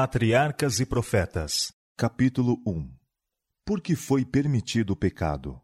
Patriarcas 0.00 0.78
e 0.78 0.86
Profetas, 0.86 1.72
Capítulo 1.96 2.62
1 2.64 2.88
Por 3.64 3.80
que 3.80 3.96
foi 3.96 4.24
permitido 4.24 4.90
o 4.90 4.96
pecado? 4.96 5.60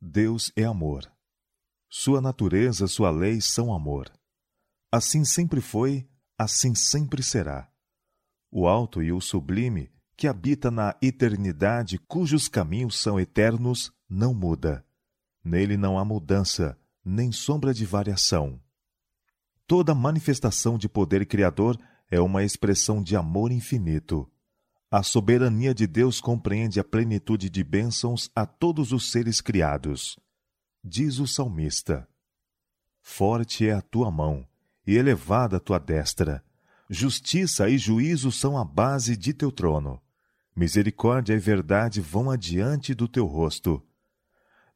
Deus 0.00 0.50
é 0.56 0.64
amor. 0.64 1.08
Sua 1.88 2.20
natureza, 2.20 2.88
sua 2.88 3.12
lei 3.12 3.40
são 3.40 3.72
amor. 3.72 4.10
Assim 4.90 5.24
sempre 5.24 5.60
foi, 5.60 6.10
assim 6.36 6.74
sempre 6.74 7.22
será. 7.22 7.70
O 8.50 8.66
alto 8.66 9.00
e 9.00 9.12
o 9.12 9.20
sublime, 9.20 9.92
que 10.16 10.26
habita 10.26 10.68
na 10.68 10.96
eternidade, 11.00 11.96
cujos 11.96 12.48
caminhos 12.48 12.98
são 12.98 13.20
eternos, 13.20 13.92
não 14.08 14.34
muda. 14.34 14.84
Nele 15.44 15.76
não 15.76 15.96
há 15.96 16.04
mudança, 16.04 16.76
nem 17.04 17.30
sombra 17.30 17.72
de 17.72 17.86
variação. 17.86 18.60
Toda 19.64 19.94
manifestação 19.94 20.76
de 20.76 20.88
poder 20.88 21.24
criador 21.24 21.78
é 22.10 22.20
uma 22.20 22.42
expressão 22.42 23.02
de 23.02 23.14
amor 23.14 23.52
infinito. 23.52 24.28
A 24.90 25.02
soberania 25.02 25.72
de 25.72 25.86
Deus 25.86 26.20
compreende 26.20 26.80
a 26.80 26.84
plenitude 26.84 27.48
de 27.48 27.62
bênçãos 27.62 28.28
a 28.34 28.44
todos 28.44 28.90
os 28.92 29.12
seres 29.12 29.40
criados. 29.40 30.18
Diz 30.82 31.20
o 31.20 31.26
salmista: 31.26 32.08
Forte 33.00 33.68
é 33.68 33.72
a 33.72 33.80
tua 33.80 34.10
mão, 34.10 34.44
e 34.84 34.96
elevada 34.96 35.58
a 35.58 35.60
tua 35.60 35.78
destra. 35.78 36.42
Justiça 36.88 37.68
e 37.68 37.78
juízo 37.78 38.32
são 38.32 38.58
a 38.58 38.64
base 38.64 39.16
de 39.16 39.32
teu 39.32 39.52
trono. 39.52 40.02
Misericórdia 40.56 41.34
e 41.34 41.38
verdade 41.38 42.00
vão 42.00 42.28
adiante 42.28 42.92
do 42.92 43.06
teu 43.06 43.26
rosto. 43.26 43.80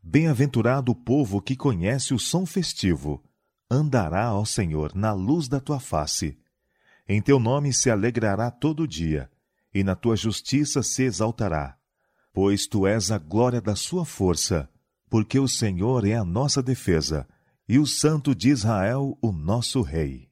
Bem-aventurado 0.00 0.92
o 0.92 0.94
povo 0.94 1.42
que 1.42 1.56
conhece 1.56 2.14
o 2.14 2.18
som 2.18 2.46
festivo. 2.46 3.24
Andará, 3.68 4.32
ó 4.32 4.44
Senhor, 4.44 4.94
na 4.94 5.12
luz 5.12 5.48
da 5.48 5.58
tua 5.58 5.80
face. 5.80 6.38
Em 7.06 7.20
teu 7.20 7.38
nome 7.38 7.72
se 7.72 7.90
alegrará 7.90 8.50
todo 8.50 8.88
dia, 8.88 9.30
e 9.74 9.84
na 9.84 9.94
tua 9.94 10.16
justiça 10.16 10.82
se 10.82 11.02
exaltará. 11.02 11.76
Pois 12.32 12.66
tu 12.66 12.86
és 12.86 13.10
a 13.10 13.18
glória 13.18 13.60
da 13.60 13.76
sua 13.76 14.04
força, 14.04 14.68
porque 15.10 15.38
o 15.38 15.46
Senhor 15.46 16.06
é 16.06 16.14
a 16.14 16.24
nossa 16.24 16.62
defesa, 16.62 17.28
e 17.68 17.78
o 17.78 17.86
Santo 17.86 18.34
de 18.34 18.48
Israel 18.48 19.18
o 19.20 19.32
nosso 19.32 19.82
Rei. 19.82 20.30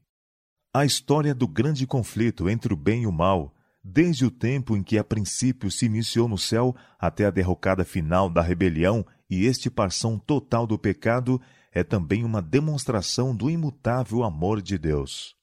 A 0.73 0.87
história 0.87 1.34
do 1.34 1.47
grande 1.47 1.87
conflito 1.87 2.48
entre 2.48 2.73
o 2.73 2.77
bem 2.77 3.03
e 3.03 3.06
o 3.06 3.12
mal, 3.12 3.55
desde 3.84 4.25
o 4.25 4.31
tempo 4.31 4.75
em 4.75 4.83
que 4.83 4.97
a 4.97 5.05
princípio 5.05 5.70
se 5.70 5.84
iniciou 5.84 6.27
no 6.27 6.39
céu 6.39 6.75
até 6.98 7.27
a 7.27 7.31
derrocada 7.31 7.84
final 7.84 8.31
da 8.31 8.41
rebelião 8.41 9.05
e 9.28 9.45
extirpação 9.45 10.19
total 10.19 10.67
do 10.67 10.78
pecado, 10.78 11.39
é 11.70 11.84
também 11.84 12.25
uma 12.25 12.41
demonstração 12.41 13.37
do 13.37 13.50
imutável 13.50 14.25
amor 14.25 14.62
de 14.62 14.78
Deus. 14.78 15.37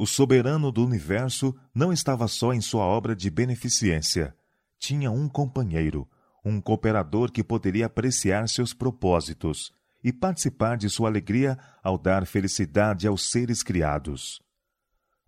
O 0.00 0.06
soberano 0.06 0.72
do 0.72 0.82
universo 0.82 1.54
não 1.74 1.92
estava 1.92 2.26
só 2.26 2.54
em 2.54 2.60
sua 2.62 2.84
obra 2.84 3.14
de 3.14 3.28
beneficência. 3.28 4.34
Tinha 4.78 5.10
um 5.10 5.28
companheiro, 5.28 6.08
um 6.42 6.58
cooperador 6.58 7.30
que 7.30 7.44
poderia 7.44 7.84
apreciar 7.84 8.48
seus 8.48 8.72
propósitos 8.72 9.70
e 10.02 10.10
participar 10.10 10.78
de 10.78 10.88
sua 10.88 11.10
alegria 11.10 11.58
ao 11.82 11.98
dar 11.98 12.24
felicidade 12.24 13.06
aos 13.06 13.30
seres 13.30 13.62
criados. 13.62 14.40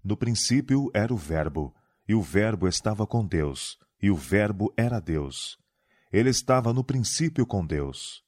No 0.03 0.17
princípio 0.17 0.91
era 0.95 1.13
o 1.13 1.19
Verbo, 1.19 1.75
e 2.09 2.15
o 2.15 2.23
Verbo 2.23 2.67
estava 2.67 3.07
com 3.07 3.27
Deus, 3.27 3.79
e 4.01 4.11
o 4.11 4.17
Verbo 4.17 4.73
era 4.75 5.01
Deus. 5.01 5.59
Ele 6.11 6.31
estava 6.31 6.73
no 6.73 6.83
princípio 6.83 7.45
com 7.45 7.63
Deus. 7.67 8.25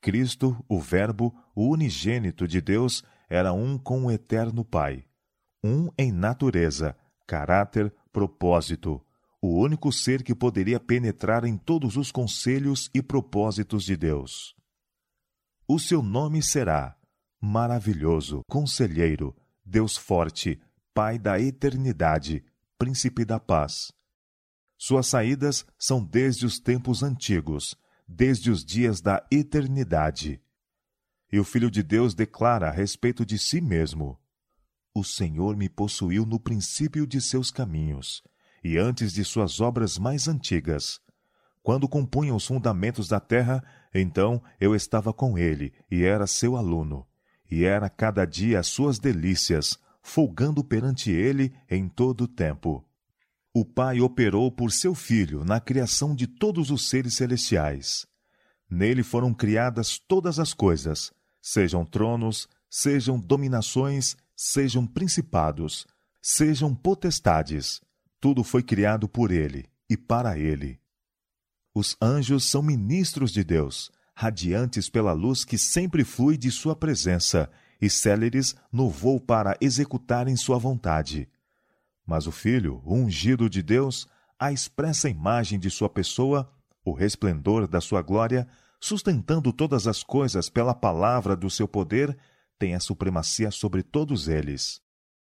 Cristo, 0.00 0.64
o 0.68 0.80
Verbo, 0.80 1.34
o 1.56 1.68
unigênito 1.68 2.46
de 2.46 2.60
Deus, 2.60 3.02
era 3.28 3.52
um 3.52 3.76
com 3.76 4.04
o 4.04 4.12
eterno 4.12 4.64
Pai 4.64 5.04
um 5.62 5.90
em 5.98 6.12
natureza, 6.12 6.96
caráter, 7.26 7.94
propósito, 8.12 9.04
o 9.40 9.60
único 9.60 9.92
ser 9.92 10.22
que 10.22 10.34
poderia 10.34 10.80
penetrar 10.80 11.44
em 11.44 11.56
todos 11.56 11.96
os 11.96 12.10
conselhos 12.10 12.90
e 12.94 13.02
propósitos 13.02 13.84
de 13.84 13.96
Deus. 13.96 14.56
O 15.68 15.78
seu 15.78 16.02
nome 16.02 16.42
será 16.42 16.96
Maravilhoso, 17.40 18.42
Conselheiro, 18.48 19.36
Deus 19.64 19.96
Forte, 19.96 20.60
Pai 20.94 21.18
da 21.18 21.38
Eternidade, 21.38 22.44
Príncipe 22.78 23.24
da 23.24 23.38
Paz. 23.38 23.92
Suas 24.78 25.06
saídas 25.06 25.66
são 25.78 26.02
desde 26.02 26.46
os 26.46 26.58
tempos 26.58 27.02
antigos, 27.02 27.76
desde 28.08 28.50
os 28.50 28.64
dias 28.64 29.00
da 29.00 29.26
eternidade. 29.30 30.40
E 31.30 31.38
o 31.38 31.44
Filho 31.44 31.70
de 31.70 31.82
Deus 31.82 32.14
declara 32.14 32.68
a 32.68 32.70
respeito 32.70 33.24
de 33.24 33.38
si 33.38 33.60
mesmo: 33.60 34.18
o 34.98 35.04
Senhor 35.04 35.54
me 35.58 35.68
possuiu 35.68 36.24
no 36.24 36.40
princípio 36.40 37.06
de 37.06 37.20
seus 37.20 37.50
caminhos, 37.50 38.22
e 38.64 38.78
antes 38.78 39.12
de 39.12 39.22
suas 39.24 39.60
obras 39.60 39.98
mais 39.98 40.26
antigas. 40.26 40.98
Quando 41.62 41.86
compunha 41.86 42.34
os 42.34 42.46
fundamentos 42.46 43.06
da 43.06 43.20
terra, 43.20 43.62
então 43.92 44.42
eu 44.58 44.74
estava 44.74 45.12
com 45.12 45.36
ele, 45.36 45.74
e 45.90 46.02
era 46.02 46.26
seu 46.26 46.56
aluno, 46.56 47.06
e 47.50 47.62
era 47.62 47.90
cada 47.90 48.24
dia 48.24 48.58
as 48.58 48.68
suas 48.68 48.98
delícias, 48.98 49.78
folgando 50.02 50.64
perante 50.64 51.10
ele 51.10 51.52
em 51.68 51.90
todo 51.90 52.22
o 52.22 52.28
tempo. 52.28 52.82
O 53.52 53.66
Pai 53.66 54.00
operou 54.00 54.50
por 54.50 54.72
seu 54.72 54.94
Filho 54.94 55.44
na 55.44 55.60
criação 55.60 56.14
de 56.14 56.26
todos 56.26 56.70
os 56.70 56.88
seres 56.88 57.16
celestiais. 57.16 58.06
Nele 58.70 59.02
foram 59.02 59.34
criadas 59.34 59.98
todas 59.98 60.38
as 60.38 60.54
coisas, 60.54 61.12
sejam 61.42 61.84
tronos, 61.84 62.48
sejam 62.70 63.20
dominações, 63.20 64.16
sejam 64.36 64.86
principados, 64.86 65.86
sejam 66.20 66.74
potestades, 66.74 67.80
tudo 68.20 68.44
foi 68.44 68.62
criado 68.62 69.08
por 69.08 69.32
ele 69.32 69.64
e 69.88 69.96
para 69.96 70.38
ele. 70.38 70.78
Os 71.74 71.96
anjos 72.00 72.44
são 72.44 72.62
ministros 72.62 73.32
de 73.32 73.42
Deus, 73.42 73.90
radiantes 74.14 74.88
pela 74.88 75.12
luz 75.12 75.44
que 75.44 75.58
sempre 75.58 76.04
flui 76.04 76.36
de 76.36 76.50
sua 76.50 76.76
presença 76.76 77.50
e 77.80 77.90
céleres 77.90 78.54
no 78.72 78.88
voo 78.88 79.20
para 79.20 79.56
executarem 79.60 80.36
sua 80.36 80.58
vontade. 80.58 81.28
Mas 82.06 82.26
o 82.26 82.32
Filho, 82.32 82.82
ungido 82.86 83.50
de 83.50 83.62
Deus, 83.62 84.08
a 84.38 84.52
expressa 84.52 85.08
imagem 85.08 85.58
de 85.58 85.70
sua 85.70 85.88
pessoa, 85.88 86.50
o 86.84 86.92
resplendor 86.92 87.66
da 87.66 87.80
sua 87.80 88.00
glória, 88.00 88.46
sustentando 88.80 89.52
todas 89.52 89.86
as 89.86 90.02
coisas 90.02 90.48
pela 90.48 90.74
palavra 90.74 91.34
do 91.36 91.50
seu 91.50 91.66
poder, 91.66 92.16
tem 92.58 92.74
a 92.74 92.80
supremacia 92.80 93.50
sobre 93.50 93.82
todos 93.82 94.28
eles. 94.28 94.80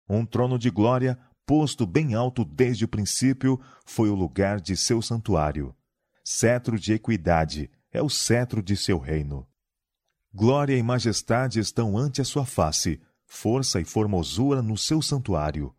Um 0.09 0.27
trono 0.27 0.59
de 0.59 0.71
glória, 0.71 1.19
posto 1.47 1.87
bem 1.87 2.15
alto 2.15 2.45
desde 2.45 2.85
o 2.85 2.89
princípio, 2.89 3.61
foi 3.85 4.09
o 4.09 4.15
lugar 4.15 4.61
de 4.61 4.77
seu 4.77 5.01
santuário. 5.01 5.75
Cetro 6.25 6.79
de 6.79 6.93
equidade 6.93 7.71
é 7.91 8.03
o 8.03 8.09
cetro 8.09 8.63
de 8.63 8.77
seu 8.77 8.99
reino. 8.99 9.47
Glória 10.35 10.77
e 10.77 10.83
majestade 10.83 11.61
estão 11.61 11.99
ante 11.99 12.21
a 12.21 12.25
sua 12.25 12.47
face, 12.47 13.01
força 13.27 13.81
e 13.81 13.85
formosura 13.85 14.63
no 14.63 14.79
seu 14.79 15.03
santuário. 15.03 15.75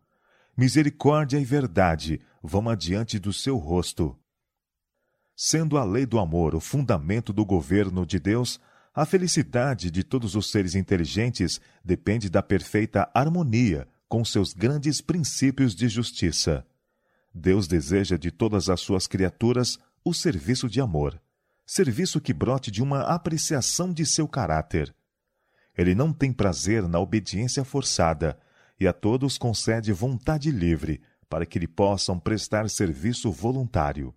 Misericórdia 0.56 1.38
e 1.38 1.44
verdade 1.44 2.20
vão 2.42 2.68
adiante 2.68 3.18
do 3.18 3.32
seu 3.32 3.56
rosto. 3.56 4.16
Sendo 5.36 5.76
a 5.76 5.82
lei 5.82 6.06
do 6.06 6.20
amor 6.20 6.54
o 6.54 6.60
fundamento 6.60 7.32
do 7.32 7.44
governo 7.44 8.06
de 8.06 8.20
Deus, 8.20 8.60
a 8.94 9.04
felicidade 9.04 9.90
de 9.90 10.04
todos 10.04 10.36
os 10.36 10.50
seres 10.50 10.76
inteligentes 10.76 11.60
depende 11.84 12.30
da 12.30 12.40
perfeita 12.42 13.10
harmonia 13.12 13.88
com 14.08 14.24
seus 14.24 14.52
grandes 14.52 15.00
princípios 15.00 15.74
de 15.74 15.88
justiça. 15.88 16.64
Deus 17.34 17.66
deseja 17.66 18.16
de 18.16 18.30
todas 18.30 18.70
as 18.70 18.80
suas 18.80 19.08
criaturas 19.08 19.76
o 20.04 20.14
serviço 20.14 20.68
de 20.68 20.80
amor, 20.80 21.20
serviço 21.66 22.20
que 22.20 22.32
brote 22.32 22.70
de 22.70 22.80
uma 22.80 23.00
apreciação 23.00 23.92
de 23.92 24.06
seu 24.06 24.28
caráter. 24.28 24.94
Ele 25.76 25.96
não 25.96 26.12
tem 26.12 26.32
prazer 26.32 26.86
na 26.86 27.00
obediência 27.00 27.64
forçada 27.64 28.38
e 28.78 28.86
a 28.86 28.92
todos 28.92 29.36
concede 29.36 29.92
vontade 29.92 30.52
livre 30.52 31.02
para 31.28 31.44
que 31.44 31.58
lhe 31.58 31.66
possam 31.66 32.16
prestar 32.16 32.70
serviço 32.70 33.32
voluntário. 33.32 34.14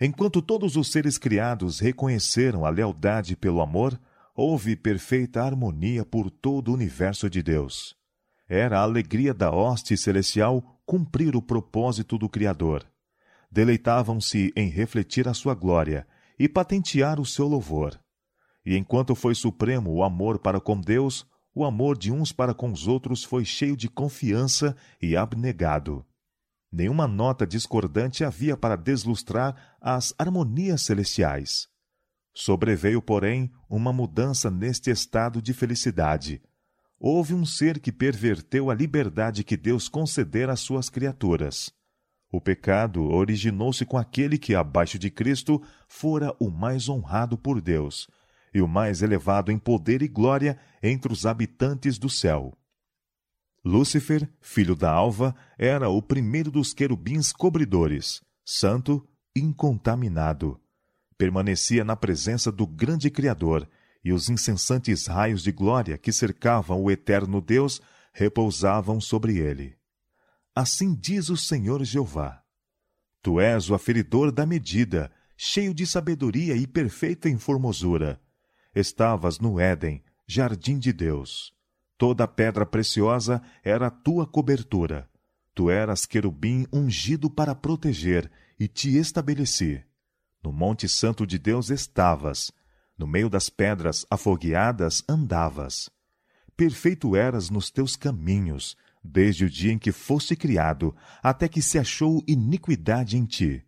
Enquanto 0.00 0.42
todos 0.42 0.76
os 0.76 0.90
seres 0.90 1.18
criados 1.18 1.78
reconheceram 1.78 2.64
a 2.64 2.70
lealdade 2.70 3.36
pelo 3.36 3.60
amor, 3.60 3.98
houve 4.34 4.74
perfeita 4.74 5.42
harmonia 5.42 6.04
por 6.04 6.30
todo 6.30 6.68
o 6.68 6.74
universo 6.74 7.28
de 7.28 7.42
Deus. 7.42 7.94
Era 8.48 8.80
a 8.80 8.82
alegria 8.82 9.32
da 9.32 9.50
hoste 9.50 9.96
celestial 9.96 10.80
cumprir 10.84 11.36
o 11.36 11.42
propósito 11.42 12.18
do 12.18 12.28
Criador. 12.28 12.84
Deleitavam-se 13.50 14.52
em 14.56 14.68
refletir 14.68 15.28
a 15.28 15.34
sua 15.34 15.54
glória 15.54 16.06
e 16.38 16.48
patentear 16.48 17.20
o 17.20 17.26
seu 17.26 17.46
louvor. 17.46 17.98
E 18.64 18.76
enquanto 18.76 19.14
foi 19.14 19.34
supremo 19.34 19.92
o 19.92 20.02
amor 20.02 20.38
para 20.38 20.60
com 20.60 20.80
Deus, 20.80 21.26
o 21.54 21.64
amor 21.64 21.98
de 21.98 22.10
uns 22.10 22.32
para 22.32 22.54
com 22.54 22.72
os 22.72 22.88
outros 22.88 23.24
foi 23.24 23.44
cheio 23.44 23.76
de 23.76 23.88
confiança 23.88 24.74
e 25.00 25.16
abnegado. 25.16 26.04
Nenhuma 26.72 27.06
nota 27.06 27.46
discordante 27.46 28.24
havia 28.24 28.56
para 28.56 28.76
deslustrar 28.76 29.76
as 29.78 30.14
harmonias 30.18 30.80
celestiais. 30.82 31.68
Sobreveio, 32.34 33.02
porém, 33.02 33.52
uma 33.68 33.92
mudança 33.92 34.50
neste 34.50 34.90
estado 34.90 35.42
de 35.42 35.52
felicidade. 35.52 36.40
houve 36.98 37.34
um 37.34 37.44
ser 37.44 37.80
que 37.80 37.90
perverteu 37.90 38.70
a 38.70 38.74
liberdade 38.74 39.42
que 39.42 39.56
Deus 39.56 39.88
concedera 39.88 40.52
às 40.52 40.60
suas 40.60 40.88
criaturas. 40.88 41.72
O 42.30 42.40
pecado 42.40 43.02
originou-se 43.02 43.84
com 43.84 43.98
aquele 43.98 44.38
que, 44.38 44.54
abaixo 44.54 44.98
de 44.98 45.10
Cristo, 45.10 45.60
fora 45.88 46.32
o 46.40 46.48
mais 46.48 46.88
honrado 46.88 47.36
por 47.36 47.60
Deus 47.60 48.08
e 48.54 48.62
o 48.62 48.68
mais 48.68 49.02
elevado 49.02 49.50
em 49.50 49.58
poder 49.58 50.00
e 50.00 50.08
glória 50.08 50.56
entre 50.82 51.12
os 51.12 51.26
habitantes 51.26 51.98
do 51.98 52.08
céu. 52.08 52.56
Lúcifer, 53.64 54.28
filho 54.40 54.74
da 54.74 54.90
alva, 54.90 55.34
era 55.56 55.88
o 55.88 56.02
primeiro 56.02 56.50
dos 56.50 56.74
querubins 56.74 57.32
cobridores, 57.32 58.20
santo, 58.44 59.08
incontaminado. 59.36 60.60
Permanecia 61.16 61.84
na 61.84 61.94
presença 61.94 62.50
do 62.50 62.66
grande 62.66 63.08
Criador, 63.08 63.68
e 64.04 64.12
os 64.12 64.28
incessantes 64.28 65.06
raios 65.06 65.42
de 65.44 65.52
glória 65.52 65.96
que 65.96 66.12
cercavam 66.12 66.82
o 66.82 66.90
eterno 66.90 67.40
Deus 67.40 67.80
repousavam 68.12 69.00
sobre 69.00 69.38
ele. 69.38 69.76
Assim 70.54 70.92
diz 70.92 71.28
o 71.30 71.36
Senhor 71.36 71.84
Jeová: 71.84 72.42
Tu 73.22 73.40
és 73.40 73.70
o 73.70 73.74
aferidor 73.74 74.32
da 74.32 74.44
medida, 74.44 75.12
cheio 75.36 75.72
de 75.72 75.86
sabedoria 75.86 76.56
e 76.56 76.66
perfeito 76.66 77.28
em 77.28 77.38
formosura. 77.38 78.20
Estavas 78.74 79.38
no 79.38 79.60
Éden, 79.60 80.02
jardim 80.26 80.78
de 80.78 80.92
Deus. 80.92 81.54
Toda 82.02 82.26
pedra 82.26 82.66
preciosa 82.66 83.40
era 83.62 83.86
a 83.86 83.90
tua 83.90 84.26
cobertura. 84.26 85.08
Tu 85.54 85.70
eras 85.70 86.04
querubim 86.04 86.66
ungido 86.72 87.30
para 87.30 87.54
proteger, 87.54 88.28
e 88.58 88.66
te 88.66 88.96
estabeleci. 88.96 89.84
No 90.42 90.50
Monte 90.50 90.88
Santo 90.88 91.24
de 91.24 91.38
Deus 91.38 91.70
estavas, 91.70 92.50
no 92.98 93.06
meio 93.06 93.30
das 93.30 93.48
pedras 93.48 94.04
afogueadas 94.10 95.04
andavas. 95.08 95.88
Perfeito 96.56 97.14
eras 97.14 97.50
nos 97.50 97.70
teus 97.70 97.94
caminhos, 97.94 98.76
desde 99.00 99.44
o 99.44 99.48
dia 99.48 99.72
em 99.72 99.78
que 99.78 99.92
foste 99.92 100.34
criado, 100.34 100.96
até 101.22 101.48
que 101.48 101.62
se 101.62 101.78
achou 101.78 102.20
iniquidade 102.26 103.16
em 103.16 103.24
ti. 103.24 103.64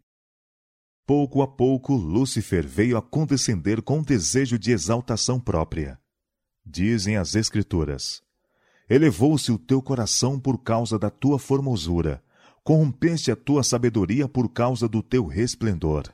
Pouco 1.07 1.41
a 1.41 1.47
pouco, 1.47 1.95
Lúcifer 1.95 2.67
veio 2.67 2.97
a 2.97 3.03
condescender 3.03 3.81
com 3.81 4.03
desejo 4.03 4.59
de 4.59 4.73
exaltação 4.73 5.39
própria. 5.39 6.01
Dizem 6.67 7.17
as 7.17 7.37
Escrituras: 7.37 8.24
Elevou-se 8.89 9.51
o 9.51 9.59
teu 9.59 9.81
coração 9.81 10.39
por 10.39 10.63
causa 10.63 10.99
da 10.99 11.09
tua 11.09 11.39
formosura, 11.39 12.23
corrompeste 12.63 13.31
a 13.31 13.37
tua 13.37 13.63
sabedoria 13.63 14.29
por 14.29 14.53
causa 14.53 14.87
do 14.87 15.03
teu 15.03 15.27
resplendor. 15.27 16.13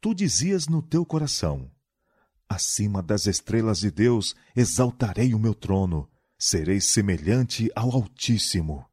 Tu 0.00 0.14
dizias 0.14 0.66
no 0.66 0.82
teu 0.82 1.04
coração: 1.04 1.70
Acima 2.48 3.02
das 3.02 3.26
estrelas 3.26 3.78
de 3.80 3.90
Deus 3.90 4.34
exaltarei 4.56 5.34
o 5.34 5.38
meu 5.38 5.54
trono, 5.54 6.08
serei 6.36 6.80
semelhante 6.80 7.70
ao 7.76 7.92
Altíssimo. 7.92 8.84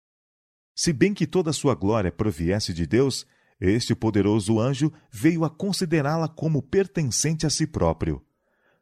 Se 0.75 0.93
bem 0.93 1.13
que 1.13 1.27
toda 1.27 1.49
a 1.49 1.53
sua 1.53 1.75
glória 1.75 2.11
proviesse 2.11 2.73
de 2.73 2.85
Deus, 2.85 3.25
este 3.59 3.93
poderoso 3.93 4.59
anjo 4.59 4.91
veio 5.11 5.43
a 5.43 5.49
considerá-la 5.49 6.27
como 6.27 6.61
pertencente 6.61 7.45
a 7.45 7.49
si 7.49 7.67
próprio 7.67 8.23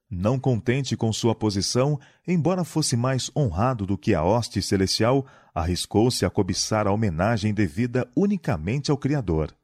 não 0.10 0.40
contente 0.40 0.98
com 0.98 1.14
sua 1.14 1.36
posição, 1.36 2.00
embora 2.28 2.64
fosse 2.64 2.98
mais 2.98 3.30
honrado 3.36 3.86
do 3.86 3.98
que 3.98 4.16
a 4.16 4.24
hoste 4.24 4.62
celestial, 4.62 5.26
arriscou-se 5.54 6.26
a 6.26 6.30
cobiçar 6.30 6.88
a 6.88 6.92
homenagem 6.92 7.54
devida 7.54 8.10
unicamente 8.16 8.90
ao 8.90 8.98
Criador. 8.98 9.56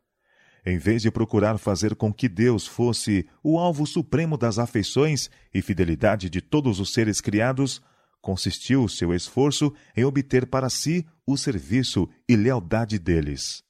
Em 0.63 0.77
vez 0.77 1.01
de 1.01 1.11
procurar 1.11 1.57
fazer 1.57 1.95
com 1.95 2.11
que 2.13 2.27
Deus 2.27 2.65
fosse 2.65 3.27
o 3.43 3.57
alvo 3.57 3.85
supremo 3.85 4.37
das 4.37 4.57
afeições 4.57 5.29
e 5.53 5.61
fidelidade 5.61 6.29
de 6.29 6.41
todos 6.41 6.79
os 6.79 6.91
seres 6.93 7.21
criados, 7.21 7.81
consistiu 8.19 8.87
seu 8.87 9.13
esforço 9.13 9.71
em 9.95 10.03
obter 10.03 10.47
para 10.47 10.69
si 10.69 11.05
o 11.25 11.37
serviço 11.37 12.09
e 12.27 12.35
lealdade 12.35 12.97
deles. 12.97 13.63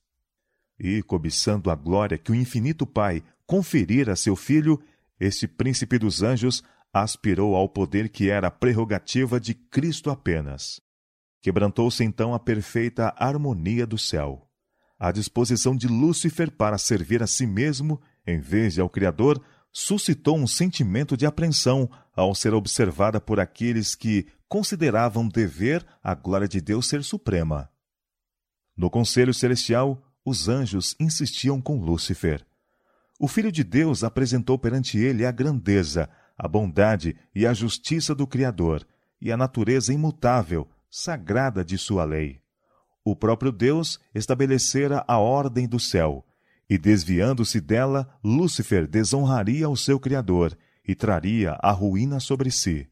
E, 0.79 1.01
cobiçando 1.03 1.69
a 1.69 1.75
glória 1.75 2.17
que 2.17 2.31
o 2.31 2.35
infinito 2.35 2.85
Pai 2.85 3.21
conferira 3.45 4.13
a 4.13 4.15
seu 4.15 4.35
filho, 4.35 4.81
este 5.19 5.47
príncipe 5.47 5.97
dos 5.97 6.21
anjos 6.21 6.63
aspirou 6.93 7.55
ao 7.55 7.67
poder 7.67 8.09
que 8.09 8.29
era 8.29 8.49
prerrogativa 8.49 9.39
de 9.39 9.53
Cristo 9.53 10.09
apenas. 10.09 10.81
Quebrantou-se 11.41 12.03
então 12.03 12.33
a 12.33 12.39
perfeita 12.39 13.13
harmonia 13.17 13.85
do 13.85 13.97
céu. 13.97 14.49
A 14.97 15.11
disposição 15.11 15.75
de 15.75 15.87
Lúcifer 15.87 16.49
para 16.49 16.77
servir 16.77 17.21
a 17.21 17.27
si 17.27 17.45
mesmo, 17.45 18.01
em 18.25 18.39
vez 18.39 18.75
de 18.75 18.81
ao 18.81 18.89
Criador, 18.89 19.43
suscitou 19.71 20.37
um 20.37 20.47
sentimento 20.47 21.17
de 21.17 21.25
apreensão 21.25 21.89
ao 22.15 22.33
ser 22.33 22.53
observada 22.53 23.19
por 23.19 23.41
aqueles 23.41 23.93
que 23.93 24.25
consideravam 24.47 25.27
dever 25.27 25.85
a 26.01 26.15
glória 26.15 26.47
de 26.47 26.61
Deus 26.61 26.87
ser 26.87 27.03
suprema. 27.03 27.69
No 28.75 28.89
conselho 28.89 29.33
celestial, 29.33 30.01
os 30.23 30.47
anjos 30.47 30.95
insistiam 30.99 31.61
com 31.61 31.77
Lúcifer. 31.77 32.45
O 33.17 33.27
Filho 33.27 33.51
de 33.51 33.63
Deus 33.63 34.03
apresentou 34.03 34.59
perante 34.59 34.97
ele 34.97 35.25
a 35.25 35.31
grandeza, 35.31 36.09
a 36.37 36.47
bondade 36.47 37.15
e 37.33 37.47
a 37.47 37.53
justiça 37.53 38.13
do 38.13 38.27
Criador 38.27 38.85
e 39.21 39.31
a 39.31 39.37
natureza 39.37 39.93
imutável, 39.93 40.67
sagrada 40.89 41.63
de 41.63 41.77
sua 41.77 42.03
lei. 42.03 42.41
O 43.03 43.15
próprio 43.15 43.51
Deus 43.51 43.99
estabelecera 44.13 45.03
a 45.07 45.17
ordem 45.17 45.67
do 45.67 45.79
céu, 45.79 46.25
e 46.69 46.77
desviando-se 46.77 47.61
dela, 47.61 48.09
Lúcifer 48.23 48.87
desonraria 48.87 49.69
o 49.69 49.77
seu 49.77 49.99
Criador 49.99 50.57
e 50.85 50.93
traria 50.93 51.57
a 51.61 51.71
ruína 51.71 52.19
sobre 52.19 52.51
si. 52.51 52.89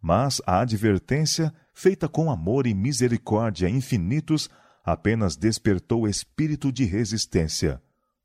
Mas 0.00 0.40
a 0.46 0.60
advertência, 0.60 1.52
feita 1.74 2.08
com 2.08 2.30
amor 2.30 2.66
e 2.66 2.74
misericórdia 2.74 3.68
infinitos, 3.68 4.48
apenas 4.84 5.36
despertou 5.36 6.06
espírito 6.06 6.70
de 6.70 6.84
resistência. 6.84 7.82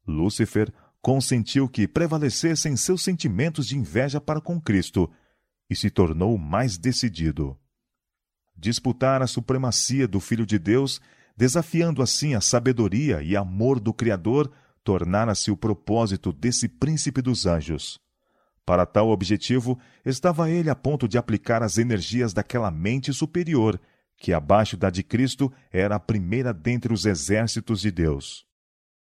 Lúcifer 0.08 0.72
consentiu 1.04 1.68
que 1.68 1.86
prevalecessem 1.86 2.78
seus 2.78 3.04
sentimentos 3.04 3.68
de 3.68 3.78
inveja 3.78 4.22
para 4.22 4.40
com 4.40 4.60
Cristo 4.60 5.12
e 5.70 5.76
se 5.76 5.90
tornou 5.90 6.38
mais 6.38 6.78
decidido. 6.78 7.60
Disputar 8.56 9.22
a 9.22 9.28
supremacia 9.28 10.08
do 10.08 10.22
Filho 10.22 10.46
de 10.46 10.58
Deus, 10.58 11.02
desafiando 11.36 12.02
assim 12.02 12.36
a 12.36 12.42
sabedoria 12.42 13.22
e 13.22 13.36
amor 13.36 13.82
do 13.82 13.94
Criador, 13.94 14.50
tornara-se 14.82 15.52
o 15.52 15.58
propósito 15.58 16.32
desse 16.32 16.70
príncipe 16.70 17.22
dos 17.22 17.46
anjos. 17.46 18.00
Para 18.66 18.86
tal 18.86 19.10
objetivo, 19.10 19.78
estava 20.06 20.50
ele 20.50 20.70
a 20.70 20.76
ponto 20.76 21.06
de 21.06 21.18
aplicar 21.18 21.62
as 21.62 21.78
energias 21.78 22.32
daquela 22.32 22.72
mente 22.72 23.12
superior, 23.12 23.78
que 24.16 24.32
abaixo 24.32 24.78
da 24.78 24.90
de 24.90 25.04
Cristo 25.04 25.52
era 25.70 25.96
a 25.96 26.00
primeira 26.00 26.54
dentre 26.54 26.94
os 26.94 27.06
exércitos 27.06 27.82
de 27.82 27.92
Deus. 27.92 28.53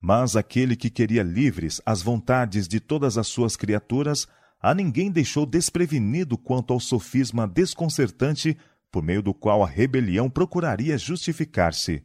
Mas 0.01 0.35
aquele 0.35 0.75
que 0.75 0.89
queria 0.89 1.21
livres 1.21 1.79
as 1.85 2.01
vontades 2.01 2.67
de 2.67 2.79
todas 2.79 3.17
as 3.17 3.27
suas 3.27 3.55
criaturas, 3.55 4.27
a 4.59 4.73
ninguém 4.73 5.11
deixou 5.11 5.45
desprevenido 5.45 6.37
quanto 6.37 6.73
ao 6.73 6.79
sofisma 6.79 7.47
desconcertante 7.47 8.57
por 8.91 9.03
meio 9.03 9.21
do 9.21 9.33
qual 9.33 9.63
a 9.63 9.67
rebelião 9.67 10.29
procuraria 10.29 10.97
justificar-se. 10.97 12.03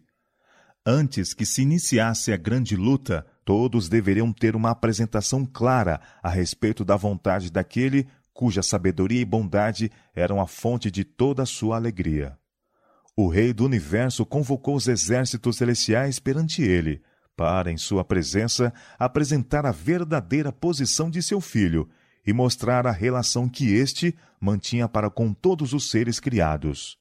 Antes 0.85 1.35
que 1.35 1.45
se 1.45 1.63
iniciasse 1.63 2.33
a 2.33 2.37
grande 2.37 2.77
luta, 2.77 3.27
todos 3.45 3.89
deveriam 3.89 4.33
ter 4.33 4.55
uma 4.55 4.71
apresentação 4.71 5.45
clara 5.45 6.01
a 6.23 6.29
respeito 6.29 6.85
da 6.85 6.97
vontade 6.97 7.51
daquele 7.51 8.07
cuja 8.37 8.63
sabedoria 8.63 9.21
e 9.21 9.25
bondade 9.25 9.91
eram 10.15 10.41
a 10.41 10.47
fonte 10.47 10.91
de 10.91 11.03
toda 11.03 11.43
a 11.43 11.47
sua 11.47 11.77
alegria. 11.77 12.39
O 13.17 13.29
Rei 13.29 13.53
do 13.55 13.65
Universo 13.65 14.27
convocou 14.27 14.77
os 14.77 14.87
exércitos 14.87 15.57
celestiais 15.57 16.19
perante 16.19 16.63
ele, 16.63 17.03
para, 17.37 17.71
em 17.71 17.77
sua 17.77 18.05
presença, 18.05 18.73
apresentar 18.99 19.67
a 19.67 19.71
verdadeira 19.71 20.51
posição 20.51 21.11
de 21.11 21.23
seu 21.23 21.41
filho 21.41 21.89
e 22.27 22.33
mostrar 22.33 22.87
a 22.87 22.91
relação 22.91 23.49
que 23.49 23.73
este 23.75 24.17
mantinha 24.41 24.89
para 24.89 25.11
com 25.11 25.33
todos 25.33 25.73
os 25.73 25.91
seres 25.91 26.19
criados. 26.19 26.99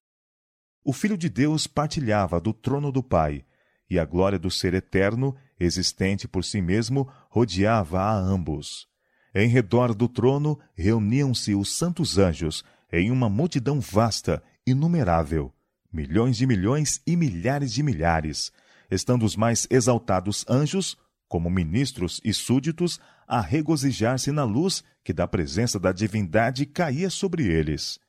O 0.84 0.94
Filho 0.94 1.18
de 1.18 1.30
Deus 1.30 1.66
partilhava 1.66 2.40
do 2.40 2.54
trono 2.54 2.92
do 2.92 3.02
Pai, 3.02 3.44
e 3.90 3.98
a 3.98 4.06
glória 4.06 4.38
do 4.38 4.52
Ser 4.52 4.74
eterno, 4.74 5.36
existente 5.60 6.28
por 6.28 6.44
si 6.44 6.62
mesmo, 6.62 7.10
rodeava 7.30 8.02
a 8.02 8.16
ambos. 8.16 8.88
Em 9.34 9.48
redor 9.48 9.94
do 9.96 10.08
trono 10.08 10.60
reuniam-se 10.76 11.56
os 11.56 11.76
santos 11.76 12.18
anjos, 12.18 12.64
em 12.92 13.10
uma 13.10 13.30
multidão 13.30 13.80
vasta, 13.80 14.44
inumerável, 14.66 15.52
milhões 15.92 16.38
de 16.38 16.46
milhões 16.46 17.02
e 17.06 17.16
milhares 17.16 17.74
de 17.74 17.82
milhares, 17.82 18.52
estando 18.90 19.26
os 19.26 19.36
mais 19.36 19.68
exaltados 19.70 20.46
anjos, 20.50 20.98
como 21.28 21.50
ministros 21.50 22.22
e 22.24 22.34
súditos, 22.34 23.00
a 23.28 23.42
regozijar-se 23.42 24.32
na 24.32 24.44
luz 24.44 24.84
que 25.04 25.14
da 25.14 25.28
presença 25.28 25.80
da 25.80 25.92
divindade 25.92 26.66
caía 26.66 27.10
sobre 27.10 27.46
eles. 27.46 28.00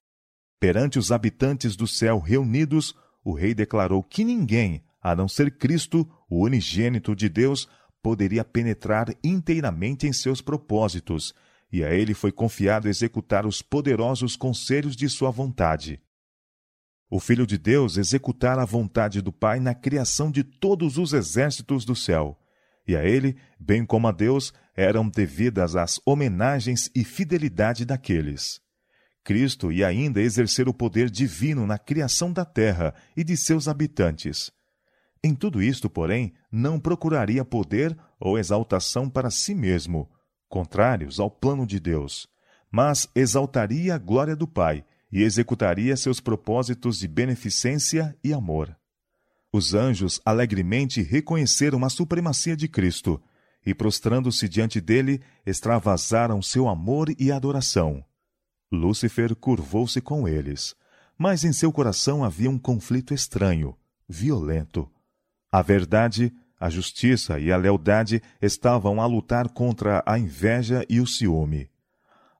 Perante 0.61 0.99
os 0.99 1.13
habitantes 1.13 1.77
do 1.77 1.87
céu 1.87 2.19
reunidos, 2.19 2.95
o 3.25 3.35
rei 3.35 3.55
declarou 3.55 4.03
que 4.03 4.25
ninguém, 4.25 4.83
a 5.03 5.15
não 5.15 5.29
ser 5.29 5.59
Cristo, 5.59 6.09
o 6.29 6.45
unigênito 6.45 7.15
de 7.15 7.29
Deus, 7.29 7.69
poderia 8.03 8.45
penetrar 8.45 9.09
inteiramente 9.23 10.07
em 10.07 10.13
seus 10.13 10.41
propósitos, 10.41 11.35
e 11.73 11.83
a 11.85 11.93
ele 11.93 12.15
foi 12.15 12.31
confiado 12.31 12.89
executar 12.89 13.45
os 13.45 13.61
poderosos 13.61 14.37
conselhos 14.37 14.95
de 14.95 15.09
sua 15.09 15.31
vontade. 15.31 16.01
O 17.09 17.21
Filho 17.21 17.47
de 17.47 17.57
Deus 17.57 17.97
executara 17.97 18.63
a 18.63 18.67
vontade 18.67 19.23
do 19.23 19.33
Pai 19.33 19.61
na 19.61 19.75
criação 19.75 20.31
de 20.31 20.43
todos 20.43 20.99
os 20.99 21.13
exércitos 21.13 21.85
do 21.85 21.95
céu. 21.95 22.39
E 22.87 22.97
a 22.97 23.05
ele, 23.05 23.37
bem 23.59 23.85
como 23.85 24.09
a 24.09 24.13
Deus, 24.13 24.53
eram 24.75 25.09
devidas 25.09 25.77
as 25.77 26.01
homenagens 26.05 26.91
e 26.95 27.05
fidelidade 27.05 27.85
daqueles. 27.85 28.61
Cristo 29.23 29.73
ia 29.73 29.89
ainda 29.89 30.21
exercer 30.21 30.69
o 30.69 30.75
poder 30.75 31.11
divino 31.11 31.67
na 31.67 31.79
criação 31.79 32.33
da 32.33 32.45
terra 32.45 32.95
e 33.17 33.25
de 33.25 33.37
seus 33.37 33.67
habitantes. 33.67 34.53
Em 35.23 35.35
tudo 35.35 35.63
isto, 35.63 35.91
porém, 35.91 36.35
não 36.51 36.79
procuraria 36.79 37.45
poder 37.45 37.97
ou 38.21 38.39
exaltação 38.39 39.11
para 39.11 39.31
si 39.31 39.55
mesmo, 39.55 40.09
contrários 40.49 41.19
ao 41.19 41.29
plano 41.29 41.67
de 41.67 41.81
Deus, 41.81 42.29
mas 42.71 43.09
exaltaria 43.15 43.95
a 43.95 43.99
glória 43.99 44.37
do 44.37 44.47
Pai 44.47 44.85
e 45.11 45.23
executaria 45.23 45.97
seus 45.97 46.21
propósitos 46.21 46.99
de 46.99 47.09
beneficência 47.09 48.17
e 48.23 48.33
amor. 48.33 48.77
Os 49.53 49.75
anjos 49.75 50.21
alegremente 50.25 51.01
reconheceram 51.03 51.85
a 51.85 51.89
supremacia 51.89 52.57
de 52.57 52.69
Cristo 52.69 53.23
e, 53.65 53.75
prostrando-se 53.75 54.49
diante 54.49 54.81
dele, 54.81 55.21
extravasaram 55.45 56.43
seu 56.43 56.69
amor 56.69 57.09
e 57.19 57.33
adoração. 57.33 58.05
Lúcifer 58.71 59.35
curvou-se 59.35 60.01
com 60.01 60.29
eles, 60.29 60.75
mas 61.17 61.45
em 61.45 61.53
seu 61.53 61.73
coração 61.73 62.23
havia 62.23 62.51
um 62.51 62.59
conflito 62.59 63.15
estranho, 63.15 63.77
violento. 64.09 64.91
A 65.51 65.63
verdade, 65.63 66.33
a 66.59 66.69
justiça 66.69 67.39
e 67.39 67.51
a 67.51 67.57
lealdade 67.57 68.23
estavam 68.41 69.01
a 69.01 69.07
lutar 69.07 69.49
contra 69.49 70.03
a 70.07 70.19
inveja 70.19 70.85
e 70.89 71.01
o 71.01 71.07
ciúme. 71.07 71.71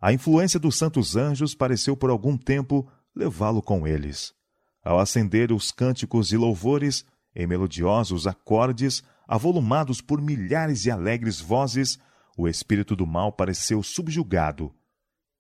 A 0.01 0.13
influência 0.13 0.61
dos 0.61 0.77
santos 0.77 1.17
anjos 1.17 1.55
pareceu 1.55 1.97
por 1.97 2.11
algum 2.11 2.37
tempo 2.37 2.87
levá-lo 3.15 3.63
com 3.63 3.87
eles. 3.87 4.35
Ao 4.85 4.99
acender 5.01 5.53
os 5.53 5.73
cânticos 5.73 6.33
e 6.33 6.37
louvores, 6.37 7.05
em 7.35 7.47
melodiosos 7.47 8.27
acordes, 8.27 9.03
avolumados 9.27 10.01
por 10.01 10.21
milhares 10.21 10.83
de 10.83 10.91
alegres 10.91 11.41
vozes, 11.41 11.99
o 12.37 12.47
espírito 12.47 12.95
do 12.95 13.07
mal 13.07 13.33
pareceu 13.33 13.83
subjugado. 13.83 14.73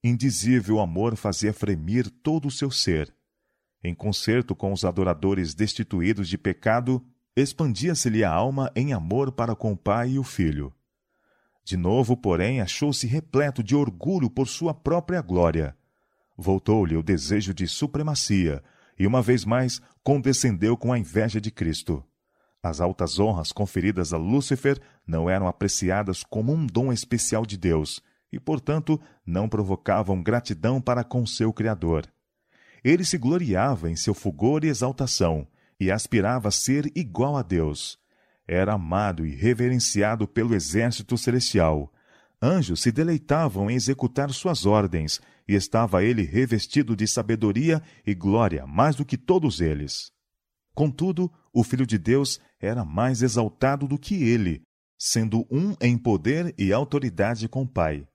Indizível 0.02 0.80
amor 0.80 1.16
fazia 1.16 1.52
fremir 1.52 2.08
todo 2.08 2.48
o 2.48 2.50
seu 2.50 2.70
ser. 2.70 3.14
Em 3.84 3.94
concerto 3.94 4.54
com 4.54 4.72
os 4.72 4.84
adoradores 4.84 5.54
destituídos 5.54 6.28
de 6.28 6.38
pecado, 6.38 7.04
expandia-se-lhe 7.36 8.24
a 8.24 8.30
alma 8.32 8.72
em 8.74 8.92
amor 8.92 9.30
para 9.30 9.54
com 9.54 9.72
o 9.72 9.76
Pai 9.76 10.12
e 10.12 10.18
o 10.18 10.24
Filho. 10.24 10.72
De 11.66 11.76
novo, 11.76 12.16
porém, 12.16 12.60
achou-se 12.60 13.08
repleto 13.08 13.60
de 13.60 13.74
orgulho 13.74 14.30
por 14.30 14.46
sua 14.46 14.72
própria 14.72 15.20
glória. 15.20 15.76
Voltou-lhe 16.38 16.96
o 16.96 17.02
desejo 17.02 17.52
de 17.52 17.66
supremacia, 17.66 18.62
e 18.96 19.04
uma 19.04 19.20
vez 19.20 19.44
mais 19.44 19.80
condescendeu 20.00 20.76
com 20.76 20.92
a 20.92 20.98
inveja 20.98 21.40
de 21.40 21.50
Cristo. 21.50 22.04
As 22.62 22.80
altas 22.80 23.18
honras 23.18 23.50
conferidas 23.50 24.12
a 24.12 24.16
Lúcifer 24.16 24.80
não 25.04 25.28
eram 25.28 25.48
apreciadas 25.48 26.22
como 26.22 26.52
um 26.52 26.64
dom 26.64 26.92
especial 26.92 27.44
de 27.44 27.56
Deus, 27.56 28.00
e, 28.30 28.38
portanto, 28.38 29.00
não 29.26 29.48
provocavam 29.48 30.22
gratidão 30.22 30.80
para 30.80 31.02
com 31.02 31.26
seu 31.26 31.52
Criador. 31.52 32.06
Ele 32.84 33.04
se 33.04 33.18
gloriava 33.18 33.90
em 33.90 33.96
seu 33.96 34.14
fulgor 34.14 34.64
e 34.64 34.68
exaltação, 34.68 35.48
e 35.80 35.90
aspirava 35.90 36.46
a 36.46 36.52
ser 36.52 36.92
igual 36.94 37.36
a 37.36 37.42
Deus 37.42 37.98
era 38.46 38.74
amado 38.74 39.26
e 39.26 39.34
reverenciado 39.34 40.26
pelo 40.28 40.54
exército 40.54 41.18
celestial. 41.18 41.92
Anjos 42.40 42.80
se 42.80 42.92
deleitavam 42.92 43.70
em 43.70 43.74
executar 43.74 44.30
suas 44.30 44.66
ordens, 44.66 45.20
e 45.48 45.54
estava 45.54 46.04
ele 46.04 46.22
revestido 46.22 46.96
de 46.96 47.06
sabedoria 47.06 47.82
e 48.06 48.14
glória 48.14 48.66
mais 48.66 48.96
do 48.96 49.04
que 49.04 49.16
todos 49.16 49.60
eles. 49.60 50.10
Contudo, 50.74 51.32
o 51.52 51.64
Filho 51.64 51.86
de 51.86 51.96
Deus 51.96 52.38
era 52.60 52.84
mais 52.84 53.22
exaltado 53.22 53.88
do 53.88 53.98
que 53.98 54.14
ele, 54.22 54.62
sendo 54.98 55.46
um 55.50 55.74
em 55.80 55.96
poder 55.96 56.54
e 56.58 56.72
autoridade 56.72 57.48
com 57.48 57.62
o 57.62 57.68
Pai. 57.68 58.06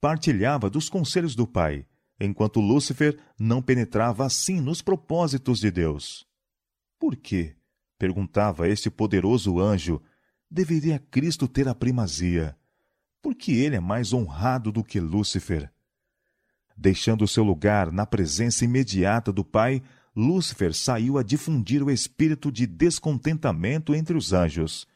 Partilhava 0.00 0.70
dos 0.70 0.88
conselhos 0.88 1.34
do 1.34 1.46
Pai, 1.46 1.86
enquanto 2.18 2.60
Lúcifer 2.60 3.18
não 3.38 3.60
penetrava 3.60 4.24
assim 4.24 4.60
nos 4.60 4.80
propósitos 4.80 5.58
de 5.58 5.70
Deus. 5.70 6.24
Por 6.98 7.16
quê? 7.16 7.56
Perguntava 8.00 8.66
este 8.66 8.90
poderoso 8.90 9.60
anjo: 9.60 10.00
deveria 10.50 10.98
Cristo 10.98 11.46
ter 11.46 11.68
a 11.68 11.74
primazia? 11.74 12.56
Porque 13.20 13.52
ele 13.52 13.76
é 13.76 13.80
mais 13.80 14.14
honrado 14.14 14.72
do 14.72 14.82
que 14.82 14.98
Lúcifer. 14.98 15.70
Deixando 16.74 17.28
seu 17.28 17.44
lugar 17.44 17.92
na 17.92 18.06
presença 18.06 18.64
imediata 18.64 19.30
do 19.30 19.44
Pai, 19.44 19.82
Lúcifer 20.16 20.72
saiu 20.72 21.18
a 21.18 21.22
difundir 21.22 21.82
o 21.82 21.90
espírito 21.90 22.50
de 22.50 22.66
descontentamento 22.66 23.94
entre 23.94 24.16
os 24.16 24.32
anjos. 24.32 24.88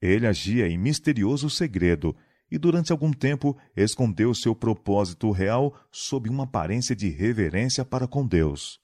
Ele 0.00 0.26
agia 0.26 0.66
em 0.68 0.78
misterioso 0.78 1.50
segredo 1.50 2.16
e, 2.50 2.56
durante 2.56 2.92
algum 2.92 3.12
tempo, 3.12 3.58
escondeu 3.76 4.32
seu 4.32 4.54
propósito 4.54 5.30
real 5.32 5.78
sob 5.92 6.30
uma 6.30 6.44
aparência 6.44 6.96
de 6.96 7.10
reverência 7.10 7.84
para 7.84 8.08
com 8.08 8.26
Deus 8.26 8.80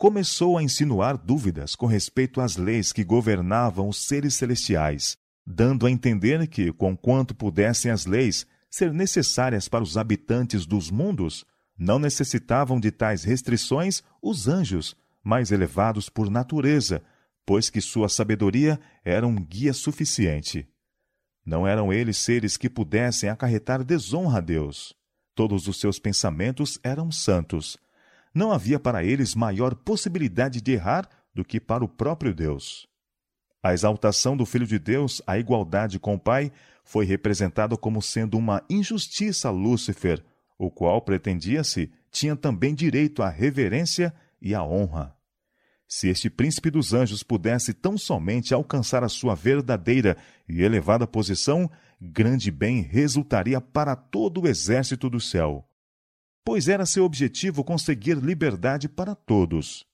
começou 0.00 0.56
a 0.56 0.62
insinuar 0.62 1.18
dúvidas 1.18 1.74
com 1.76 1.84
respeito 1.84 2.40
às 2.40 2.56
leis 2.56 2.90
que 2.90 3.04
governavam 3.04 3.86
os 3.86 3.98
seres 3.98 4.32
celestiais, 4.32 5.18
dando 5.46 5.84
a 5.84 5.90
entender 5.90 6.46
que, 6.46 6.72
conquanto 6.72 7.34
pudessem 7.34 7.90
as 7.90 8.06
leis 8.06 8.46
ser 8.70 8.94
necessárias 8.94 9.68
para 9.68 9.84
os 9.84 9.98
habitantes 9.98 10.64
dos 10.64 10.90
mundos, 10.90 11.44
não 11.78 11.98
necessitavam 11.98 12.80
de 12.80 12.90
tais 12.90 13.24
restrições 13.24 14.02
os 14.22 14.48
anjos, 14.48 14.96
mais 15.22 15.52
elevados 15.52 16.08
por 16.08 16.30
natureza, 16.30 17.02
pois 17.44 17.68
que 17.68 17.82
sua 17.82 18.08
sabedoria 18.08 18.80
era 19.04 19.26
um 19.26 19.36
guia 19.36 19.74
suficiente. 19.74 20.66
Não 21.44 21.68
eram 21.68 21.92
eles 21.92 22.16
seres 22.16 22.56
que 22.56 22.70
pudessem 22.70 23.28
acarretar 23.28 23.84
desonra 23.84 24.38
a 24.38 24.40
Deus. 24.40 24.94
Todos 25.34 25.68
os 25.68 25.78
seus 25.78 25.98
pensamentos 25.98 26.80
eram 26.82 27.12
santos, 27.12 27.76
não 28.34 28.52
havia 28.52 28.78
para 28.78 29.04
eles 29.04 29.34
maior 29.34 29.74
possibilidade 29.74 30.60
de 30.60 30.72
errar 30.72 31.08
do 31.34 31.44
que 31.44 31.60
para 31.60 31.84
o 31.84 31.88
próprio 31.88 32.34
Deus. 32.34 32.88
A 33.62 33.74
exaltação 33.74 34.36
do 34.36 34.46
Filho 34.46 34.66
de 34.66 34.78
Deus 34.78 35.20
à 35.26 35.38
igualdade 35.38 35.98
com 35.98 36.14
o 36.14 36.18
Pai 36.18 36.50
foi 36.82 37.04
representada 37.04 37.76
como 37.76 38.00
sendo 38.00 38.38
uma 38.38 38.64
injustiça 38.70 39.48
a 39.48 39.50
Lúcifer, 39.50 40.24
o 40.58 40.70
qual 40.70 41.02
pretendia-se 41.02 41.90
tinha 42.10 42.34
também 42.34 42.74
direito 42.74 43.22
à 43.22 43.28
reverência 43.28 44.14
e 44.40 44.54
à 44.54 44.64
honra. 44.64 45.14
Se 45.86 46.08
este 46.08 46.30
príncipe 46.30 46.70
dos 46.70 46.94
anjos 46.94 47.22
pudesse 47.22 47.74
tão 47.74 47.98
somente 47.98 48.54
alcançar 48.54 49.02
a 49.02 49.08
sua 49.08 49.34
verdadeira 49.34 50.16
e 50.48 50.62
elevada 50.62 51.06
posição, 51.06 51.70
grande 52.00 52.50
bem 52.50 52.80
resultaria 52.80 53.60
para 53.60 53.96
todo 53.96 54.42
o 54.42 54.48
exército 54.48 55.10
do 55.10 55.20
céu 55.20 55.69
pois 56.44 56.68
era 56.68 56.86
seu 56.86 57.04
objetivo 57.04 57.62
conseguir 57.62 58.14
liberdade 58.14 58.88
para 58.88 59.14
todos. 59.14 59.86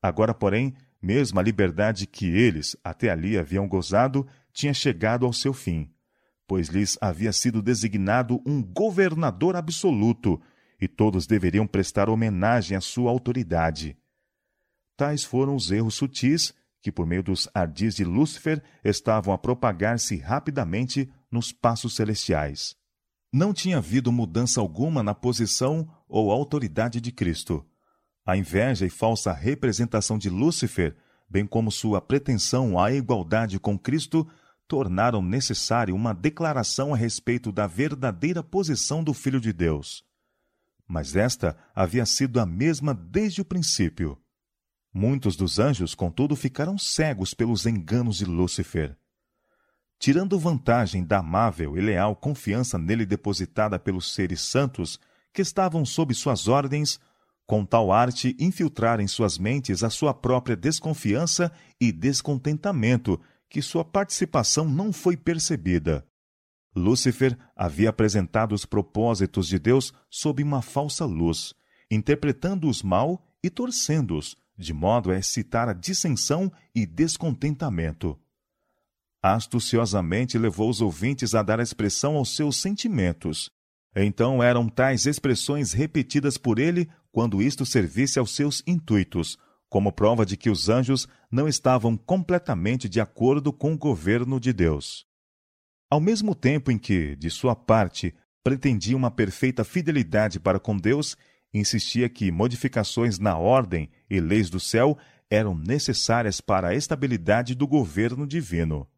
Agora, 0.00 0.34
porém, 0.34 0.74
mesmo 1.00 1.40
a 1.40 1.42
liberdade 1.42 2.06
que 2.06 2.26
eles 2.26 2.76
até 2.82 3.10
ali 3.10 3.36
haviam 3.38 3.66
gozado 3.68 4.26
tinha 4.52 4.72
chegado 4.72 5.26
ao 5.26 5.32
seu 5.32 5.52
fim, 5.52 5.90
pois 6.46 6.68
lhes 6.68 6.96
havia 7.00 7.32
sido 7.32 7.62
designado 7.62 8.40
um 8.46 8.62
governador 8.62 9.56
absoluto 9.56 10.40
e 10.80 10.86
todos 10.86 11.26
deveriam 11.26 11.66
prestar 11.66 12.08
homenagem 12.08 12.76
à 12.76 12.80
sua 12.80 13.10
autoridade. 13.10 13.96
Tais 14.96 15.24
foram 15.24 15.54
os 15.54 15.70
erros 15.70 15.94
sutis 15.94 16.52
que, 16.80 16.90
por 16.90 17.06
meio 17.06 17.22
dos 17.22 17.48
ardis 17.54 17.94
de 17.94 18.04
Lúcifer, 18.04 18.62
estavam 18.82 19.32
a 19.32 19.38
propagar-se 19.38 20.16
rapidamente 20.16 21.08
nos 21.30 21.52
passos 21.52 21.94
celestiais. 21.94 22.76
Não 23.34 23.54
tinha 23.54 23.78
havido 23.78 24.12
mudança 24.12 24.60
alguma 24.60 25.02
na 25.02 25.14
posição 25.14 25.88
ou 26.06 26.30
autoridade 26.30 27.00
de 27.00 27.10
Cristo. 27.10 27.64
A 28.26 28.36
inveja 28.36 28.84
e 28.84 28.90
falsa 28.90 29.32
representação 29.32 30.18
de 30.18 30.28
Lúcifer, 30.28 30.94
bem 31.30 31.46
como 31.46 31.72
sua 31.72 31.98
pretensão 32.02 32.78
à 32.78 32.92
igualdade 32.92 33.58
com 33.58 33.78
Cristo, 33.78 34.28
tornaram 34.68 35.22
necessário 35.22 35.94
uma 35.94 36.12
declaração 36.12 36.92
a 36.92 36.96
respeito 36.96 37.50
da 37.50 37.66
verdadeira 37.66 38.42
posição 38.42 39.02
do 39.02 39.14
Filho 39.14 39.40
de 39.40 39.50
Deus. 39.50 40.04
Mas 40.86 41.16
esta 41.16 41.56
havia 41.74 42.04
sido 42.04 42.38
a 42.38 42.44
mesma 42.44 42.92
desde 42.92 43.40
o 43.40 43.46
princípio. 43.46 44.20
Muitos 44.92 45.36
dos 45.36 45.58
anjos, 45.58 45.94
contudo, 45.94 46.36
ficaram 46.36 46.76
cegos 46.76 47.32
pelos 47.32 47.64
enganos 47.64 48.18
de 48.18 48.26
Lúcifer 48.26 48.94
tirando 50.02 50.36
vantagem 50.36 51.04
da 51.04 51.18
amável 51.18 51.78
e 51.78 51.80
leal 51.80 52.16
confiança 52.16 52.76
nele 52.76 53.06
depositada 53.06 53.78
pelos 53.78 54.12
seres 54.12 54.40
santos 54.40 54.98
que 55.32 55.40
estavam 55.40 55.84
sob 55.84 56.12
suas 56.12 56.48
ordens, 56.48 56.98
com 57.46 57.64
tal 57.64 57.92
arte 57.92 58.36
infiltrar 58.36 58.98
em 58.98 59.06
suas 59.06 59.38
mentes 59.38 59.84
a 59.84 59.88
sua 59.88 60.12
própria 60.12 60.56
desconfiança 60.56 61.52
e 61.80 61.92
descontentamento 61.92 63.20
que 63.48 63.62
sua 63.62 63.84
participação 63.84 64.68
não 64.68 64.92
foi 64.92 65.16
percebida. 65.16 66.04
Lúcifer 66.74 67.38
havia 67.54 67.90
apresentado 67.90 68.56
os 68.56 68.64
propósitos 68.64 69.46
de 69.46 69.60
Deus 69.60 69.94
sob 70.10 70.42
uma 70.42 70.62
falsa 70.62 71.04
luz, 71.04 71.54
interpretando-os 71.88 72.82
mal 72.82 73.24
e 73.40 73.48
torcendo-os, 73.48 74.34
de 74.58 74.72
modo 74.72 75.12
a 75.12 75.16
excitar 75.16 75.68
a 75.68 75.72
dissensão 75.72 76.50
e 76.74 76.84
descontentamento. 76.84 78.18
Astuciosamente 79.22 80.36
levou 80.36 80.68
os 80.68 80.80
ouvintes 80.80 81.32
a 81.32 81.42
dar 81.42 81.60
expressão 81.60 82.16
aos 82.16 82.34
seus 82.34 82.56
sentimentos. 82.56 83.48
Então 83.94 84.42
eram 84.42 84.68
tais 84.68 85.06
expressões 85.06 85.72
repetidas 85.72 86.36
por 86.36 86.58
ele 86.58 86.90
quando 87.12 87.40
isto 87.40 87.64
servisse 87.64 88.18
aos 88.18 88.34
seus 88.34 88.62
intuitos, 88.66 89.38
como 89.68 89.92
prova 89.92 90.26
de 90.26 90.36
que 90.36 90.50
os 90.50 90.68
anjos 90.68 91.06
não 91.30 91.46
estavam 91.46 91.96
completamente 91.96 92.88
de 92.88 93.00
acordo 93.00 93.52
com 93.52 93.74
o 93.74 93.78
governo 93.78 94.40
de 94.40 94.52
Deus. 94.52 95.06
Ao 95.88 96.00
mesmo 96.00 96.34
tempo 96.34 96.72
em 96.72 96.78
que, 96.78 97.14
de 97.14 97.30
sua 97.30 97.54
parte, 97.54 98.14
pretendia 98.42 98.96
uma 98.96 99.10
perfeita 99.10 99.62
fidelidade 99.62 100.40
para 100.40 100.58
com 100.58 100.76
Deus, 100.76 101.16
insistia 101.54 102.08
que 102.08 102.32
modificações 102.32 103.18
na 103.18 103.36
ordem 103.36 103.88
e 104.10 104.20
leis 104.20 104.50
do 104.50 104.58
céu 104.58 104.98
eram 105.30 105.54
necessárias 105.54 106.40
para 106.40 106.68
a 106.68 106.74
estabilidade 106.74 107.54
do 107.54 107.66
governo 107.66 108.26
divino. 108.26 108.88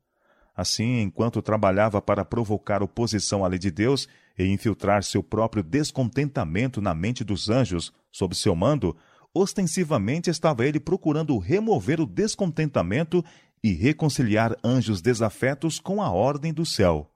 Assim, 0.56 1.00
enquanto 1.00 1.42
trabalhava 1.42 2.00
para 2.00 2.24
provocar 2.24 2.82
oposição 2.82 3.44
à 3.44 3.48
lei 3.48 3.58
de 3.58 3.70
Deus 3.70 4.08
e 4.38 4.44
infiltrar 4.46 5.02
seu 5.02 5.22
próprio 5.22 5.62
descontentamento 5.62 6.80
na 6.80 6.94
mente 6.94 7.24
dos 7.24 7.50
anjos 7.50 7.92
sob 8.10 8.34
seu 8.36 8.54
mando, 8.54 8.96
ostensivamente 9.34 10.30
estava 10.30 10.64
ele 10.64 10.78
procurando 10.78 11.36
remover 11.38 12.00
o 12.00 12.06
descontentamento 12.06 13.24
e 13.62 13.72
reconciliar 13.72 14.56
anjos 14.62 15.02
desafetos 15.02 15.80
com 15.80 16.00
a 16.00 16.10
ordem 16.10 16.52
do 16.52 16.64
céu. 16.64 17.10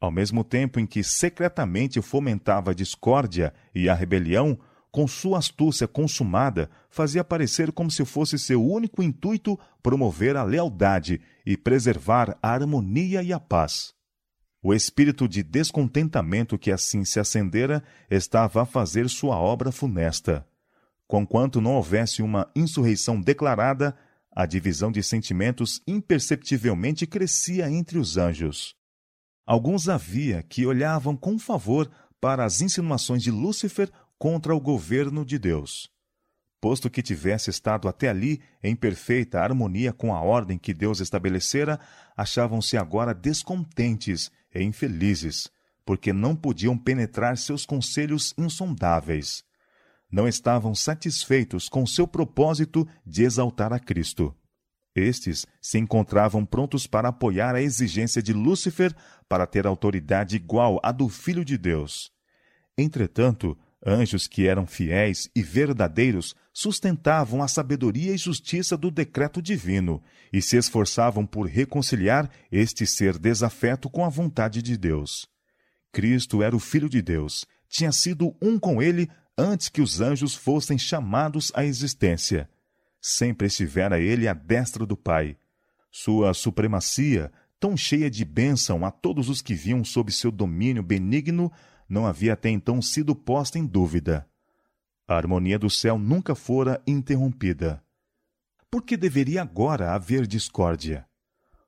Ao 0.00 0.10
mesmo 0.10 0.42
tempo 0.42 0.80
em 0.80 0.86
que 0.86 1.02
secretamente 1.02 2.00
fomentava 2.00 2.70
a 2.70 2.74
discórdia 2.74 3.52
e 3.74 3.88
a 3.88 3.94
rebelião, 3.94 4.58
com 4.94 5.08
sua 5.08 5.38
astúcia 5.38 5.88
consumada, 5.88 6.70
fazia 6.88 7.24
parecer 7.24 7.72
como 7.72 7.90
se 7.90 8.04
fosse 8.04 8.38
seu 8.38 8.64
único 8.64 9.02
intuito 9.02 9.58
promover 9.82 10.36
a 10.36 10.44
lealdade 10.44 11.20
e 11.44 11.56
preservar 11.56 12.38
a 12.40 12.52
harmonia 12.52 13.20
e 13.20 13.32
a 13.32 13.40
paz. 13.40 13.92
O 14.62 14.72
espírito 14.72 15.26
de 15.26 15.42
descontentamento 15.42 16.56
que 16.56 16.70
assim 16.70 17.04
se 17.04 17.18
acendera 17.18 17.82
estava 18.08 18.62
a 18.62 18.64
fazer 18.64 19.08
sua 19.08 19.36
obra 19.36 19.72
funesta. 19.72 20.46
Conquanto 21.08 21.60
não 21.60 21.74
houvesse 21.74 22.22
uma 22.22 22.48
insurreição 22.54 23.20
declarada, 23.20 23.96
a 24.30 24.46
divisão 24.46 24.92
de 24.92 25.02
sentimentos 25.02 25.82
imperceptivelmente 25.88 27.04
crescia 27.04 27.68
entre 27.68 27.98
os 27.98 28.16
anjos. 28.16 28.76
Alguns 29.44 29.88
havia 29.88 30.40
que 30.44 30.64
olhavam 30.64 31.16
com 31.16 31.36
favor 31.36 31.90
para 32.20 32.44
as 32.44 32.60
insinuações 32.60 33.24
de 33.24 33.32
Lúcifer 33.32 33.90
contra 34.24 34.54
o 34.54 34.58
governo 34.58 35.22
de 35.22 35.38
Deus. 35.38 35.86
Posto 36.58 36.88
que 36.88 37.02
tivesse 37.02 37.50
estado 37.50 37.86
até 37.88 38.08
ali 38.08 38.40
em 38.62 38.74
perfeita 38.74 39.38
harmonia 39.38 39.92
com 39.92 40.14
a 40.14 40.22
ordem 40.22 40.56
que 40.56 40.72
Deus 40.72 40.98
estabelecera, 40.98 41.78
achavam-se 42.16 42.78
agora 42.78 43.12
descontentes 43.12 44.30
e 44.54 44.62
infelizes, 44.62 45.50
porque 45.84 46.10
não 46.10 46.34
podiam 46.34 46.74
penetrar 46.78 47.36
seus 47.36 47.66
conselhos 47.66 48.32
insondáveis 48.38 49.44
não 50.10 50.28
estavam 50.28 50.74
satisfeitos 50.74 51.68
com 51.68 51.84
seu 51.84 52.06
propósito 52.06 52.88
de 53.04 53.24
exaltar 53.24 53.72
a 53.72 53.80
Cristo. 53.80 54.32
Estes 54.94 55.44
se 55.60 55.76
encontravam 55.76 56.46
prontos 56.46 56.86
para 56.86 57.08
apoiar 57.08 57.54
a 57.56 57.60
exigência 57.60 58.22
de 58.22 58.32
Lúcifer 58.32 58.94
para 59.28 59.44
ter 59.44 59.66
autoridade 59.66 60.36
igual 60.36 60.78
à 60.84 60.92
do 60.92 61.08
Filho 61.08 61.44
de 61.44 61.58
Deus. 61.58 62.12
Entretanto, 62.78 63.58
anjos 63.84 64.26
que 64.26 64.46
eram 64.46 64.66
fiéis 64.66 65.28
e 65.34 65.42
verdadeiros 65.42 66.34
sustentavam 66.52 67.42
a 67.42 67.48
sabedoria 67.48 68.14
e 68.14 68.18
justiça 68.18 68.76
do 68.76 68.90
decreto 68.90 69.42
divino 69.42 70.02
e 70.32 70.40
se 70.40 70.56
esforçavam 70.56 71.26
por 71.26 71.46
reconciliar 71.46 72.30
este 72.50 72.86
ser 72.86 73.18
desafeto 73.18 73.90
com 73.90 74.04
a 74.04 74.08
vontade 74.08 74.62
de 74.62 74.76
Deus. 74.76 75.28
Cristo 75.92 76.42
era 76.42 76.56
o 76.56 76.60
Filho 76.60 76.88
de 76.88 77.02
Deus, 77.02 77.44
tinha 77.68 77.92
sido 77.92 78.34
um 78.40 78.58
com 78.58 78.82
ele 78.82 79.08
antes 79.36 79.68
que 79.68 79.82
os 79.82 80.00
anjos 80.00 80.34
fossem 80.34 80.78
chamados 80.78 81.50
à 81.54 81.64
existência. 81.64 82.48
Sempre 83.00 83.48
estivera 83.48 84.00
ele 84.00 84.26
à 84.26 84.32
destra 84.32 84.86
do 84.86 84.96
Pai. 84.96 85.36
Sua 85.90 86.32
supremacia, 86.32 87.30
tão 87.60 87.76
cheia 87.76 88.10
de 88.10 88.24
bênção 88.24 88.84
a 88.84 88.90
todos 88.90 89.28
os 89.28 89.42
que 89.42 89.54
viam 89.54 89.84
sob 89.84 90.12
seu 90.12 90.30
domínio 90.30 90.82
benigno, 90.82 91.52
não 91.88 92.06
havia 92.06 92.32
até 92.32 92.48
então 92.48 92.80
sido 92.80 93.14
posta 93.14 93.58
em 93.58 93.66
dúvida. 93.66 94.28
A 95.06 95.16
harmonia 95.16 95.58
do 95.58 95.68
céu 95.68 95.98
nunca 95.98 96.34
fora 96.34 96.82
interrompida. 96.86 97.82
Por 98.70 98.82
que 98.82 98.96
deveria 98.96 99.42
agora 99.42 99.92
haver 99.92 100.26
discórdia? 100.26 101.06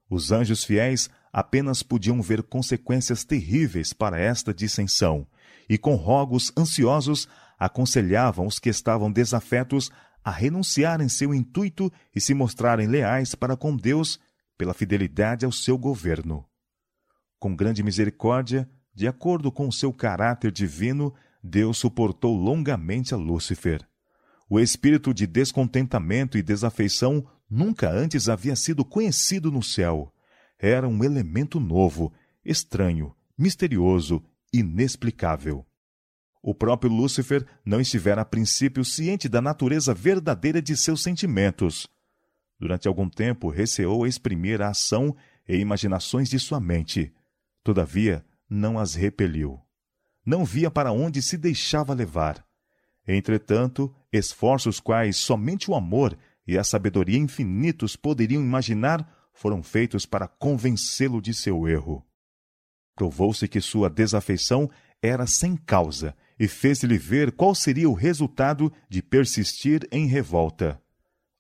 Os 0.08 0.32
anjos 0.32 0.64
fiéis 0.64 1.10
apenas 1.32 1.82
podiam 1.82 2.22
ver 2.22 2.42
consequências 2.42 3.24
terríveis 3.24 3.92
para 3.92 4.18
esta 4.18 4.54
dissensão, 4.54 5.26
e 5.68 5.76
com 5.76 5.94
rogos 5.94 6.52
ansiosos 6.56 7.28
aconselhavam 7.58 8.46
os 8.46 8.58
que 8.58 8.68
estavam 8.68 9.10
desafetos 9.10 9.90
a 10.24 10.30
renunciarem 10.30 11.08
seu 11.08 11.34
intuito 11.34 11.92
e 12.14 12.20
se 12.20 12.34
mostrarem 12.34 12.86
leais 12.86 13.34
para 13.34 13.56
com 13.56 13.76
Deus 13.76 14.18
pela 14.56 14.74
fidelidade 14.74 15.44
ao 15.44 15.52
seu 15.52 15.76
governo. 15.76 16.44
Com 17.38 17.54
grande 17.54 17.82
misericórdia, 17.82 18.68
de 18.96 19.06
acordo 19.06 19.52
com 19.52 19.70
seu 19.70 19.92
caráter 19.92 20.50
divino, 20.50 21.12
Deus 21.42 21.76
suportou 21.76 22.34
longamente 22.34 23.12
a 23.12 23.16
Lúcifer. 23.18 23.86
O 24.48 24.58
espírito 24.58 25.12
de 25.12 25.26
descontentamento 25.26 26.38
e 26.38 26.42
desafeição 26.42 27.26
nunca 27.48 27.90
antes 27.90 28.26
havia 28.26 28.56
sido 28.56 28.86
conhecido 28.86 29.52
no 29.52 29.62
céu. 29.62 30.10
Era 30.58 30.88
um 30.88 31.04
elemento 31.04 31.60
novo, 31.60 32.10
estranho, 32.42 33.14
misterioso, 33.36 34.24
inexplicável. 34.50 35.66
O 36.42 36.54
próprio 36.54 36.90
Lúcifer 36.90 37.46
não 37.66 37.82
estivera 37.82 38.22
a 38.22 38.24
princípio 38.24 38.82
ciente 38.82 39.28
da 39.28 39.42
natureza 39.42 39.92
verdadeira 39.92 40.62
de 40.62 40.74
seus 40.74 41.02
sentimentos. 41.02 41.86
Durante 42.58 42.88
algum 42.88 43.10
tempo 43.10 43.50
receou 43.50 44.06
exprimir 44.06 44.62
a 44.62 44.70
ação 44.70 45.14
e 45.46 45.56
imaginações 45.56 46.30
de 46.30 46.38
sua 46.38 46.60
mente. 46.60 47.12
Todavia, 47.62 48.24
não 48.48 48.78
as 48.78 48.94
repeliu. 48.94 49.60
Não 50.24 50.44
via 50.44 50.70
para 50.70 50.92
onde 50.92 51.22
se 51.22 51.36
deixava 51.36 51.94
levar. 51.94 52.44
Entretanto, 53.06 53.94
esforços 54.12 54.80
quais 54.80 55.16
somente 55.16 55.70
o 55.70 55.74
amor 55.74 56.16
e 56.46 56.58
a 56.58 56.64
sabedoria 56.64 57.18
infinitos 57.18 57.96
poderiam 57.96 58.42
imaginar 58.42 59.30
foram 59.32 59.62
feitos 59.62 60.06
para 60.06 60.26
convencê-lo 60.26 61.20
de 61.20 61.34
seu 61.34 61.68
erro. 61.68 62.04
Provou-se 62.94 63.46
que 63.46 63.60
sua 63.60 63.90
desafeição 63.90 64.70
era 65.02 65.26
sem 65.26 65.56
causa 65.56 66.16
e 66.38 66.48
fez-lhe 66.48 66.98
ver 66.98 67.32
qual 67.32 67.54
seria 67.54 67.88
o 67.88 67.94
resultado 67.94 68.72
de 68.88 69.02
persistir 69.02 69.86
em 69.92 70.06
revolta. 70.06 70.80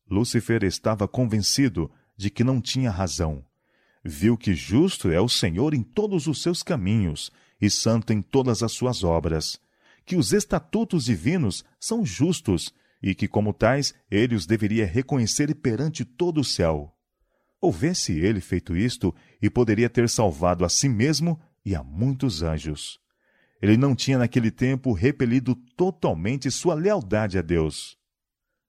Lúcifer 0.08 0.62
estava 0.62 1.08
convencido 1.08 1.90
de 2.16 2.30
que 2.30 2.44
não 2.44 2.60
tinha 2.60 2.90
razão. 2.90 3.44
Viu 4.08 4.36
que 4.38 4.54
justo 4.54 5.10
é 5.10 5.20
o 5.20 5.28
Senhor 5.28 5.74
em 5.74 5.82
todos 5.82 6.28
os 6.28 6.40
seus 6.40 6.62
caminhos 6.62 7.32
e 7.60 7.68
santo 7.68 8.12
em 8.12 8.22
todas 8.22 8.62
as 8.62 8.70
suas 8.70 9.02
obras, 9.02 9.58
que 10.04 10.14
os 10.14 10.32
estatutos 10.32 11.06
divinos 11.06 11.64
são 11.80 12.06
justos 12.06 12.72
e 13.02 13.16
que, 13.16 13.26
como 13.26 13.52
tais, 13.52 13.92
ele 14.08 14.36
os 14.36 14.46
deveria 14.46 14.86
reconhecer 14.86 15.52
perante 15.56 16.04
todo 16.04 16.40
o 16.40 16.44
céu. 16.44 16.94
Houvesse 17.60 18.12
ele 18.12 18.40
feito 18.40 18.76
isto, 18.76 19.12
e 19.42 19.50
poderia 19.50 19.90
ter 19.90 20.08
salvado 20.08 20.64
a 20.64 20.68
si 20.68 20.88
mesmo 20.88 21.40
e 21.64 21.74
a 21.74 21.82
muitos 21.82 22.42
anjos. 22.42 23.00
Ele 23.60 23.76
não 23.76 23.96
tinha 23.96 24.18
naquele 24.18 24.52
tempo 24.52 24.92
repelido 24.92 25.56
totalmente 25.76 26.48
sua 26.48 26.74
lealdade 26.74 27.38
a 27.38 27.42
Deus. 27.42 27.98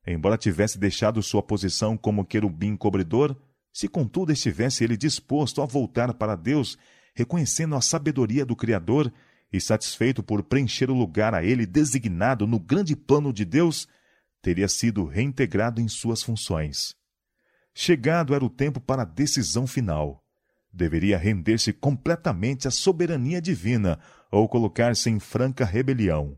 Embora 0.05 0.35
tivesse 0.35 0.79
deixado 0.79 1.21
sua 1.21 1.43
posição 1.43 1.95
como 1.95 2.25
querubim 2.25 2.75
cobridor, 2.75 3.35
se 3.77 3.87
contudo 3.87 4.31
estivesse 4.31 4.83
ele 4.83 4.97
disposto 4.97 5.61
a 5.61 5.65
voltar 5.67 6.11
para 6.15 6.35
Deus, 6.35 6.79
reconhecendo 7.13 7.75
a 7.75 7.79
sabedoria 7.79 8.43
do 8.43 8.55
Criador 8.55 9.13
e 9.53 9.61
satisfeito 9.61 10.23
por 10.23 10.41
preencher 10.41 10.89
o 10.89 10.95
lugar 10.95 11.35
a 11.35 11.43
ele 11.43 11.63
designado 11.63 12.47
no 12.47 12.59
grande 12.59 12.95
plano 12.95 13.31
de 13.31 13.45
Deus, 13.45 13.87
teria 14.41 14.67
sido 14.67 15.05
reintegrado 15.05 15.79
em 15.79 15.87
suas 15.87 16.23
funções. 16.23 16.95
Chegado 17.71 18.33
era 18.33 18.43
o 18.43 18.49
tempo 18.49 18.81
para 18.81 19.03
a 19.03 19.05
decisão 19.05 19.67
final. 19.67 20.23
Deveria 20.73 21.15
render-se 21.15 21.71
completamente 21.71 22.67
à 22.67 22.71
soberania 22.71 23.39
divina, 23.39 23.99
ou 24.31 24.49
colocar-se 24.49 25.07
em 25.07 25.19
franca 25.19 25.63
rebelião. 25.63 26.35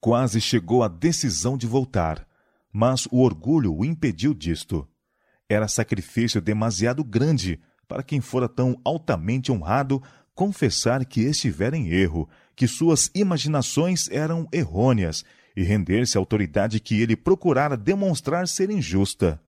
Quase 0.00 0.40
chegou 0.40 0.82
à 0.82 0.88
decisão 0.88 1.58
de 1.58 1.66
voltar, 1.66 2.26
mas 2.72 3.06
o 3.12 3.20
orgulho 3.20 3.76
o 3.76 3.84
impediu 3.84 4.32
disto. 4.32 4.88
Era 5.52 5.68
sacrifício 5.68 6.40
demasiado 6.40 7.04
grande 7.04 7.60
para 7.86 8.02
quem 8.02 8.22
fora 8.22 8.48
tão 8.48 8.80
altamente 8.82 9.52
honrado 9.52 10.02
confessar 10.34 11.04
que 11.04 11.20
estivera 11.20 11.76
em 11.76 11.90
erro, 11.90 12.26
que 12.56 12.66
suas 12.66 13.10
imaginações 13.14 14.08
eram 14.08 14.48
errôneas 14.50 15.22
e 15.54 15.62
render-se 15.62 16.16
à 16.16 16.20
autoridade 16.20 16.80
que 16.80 17.02
ele 17.02 17.14
procurara 17.14 17.76
demonstrar 17.76 18.48
ser 18.48 18.70
injusta. 18.70 19.38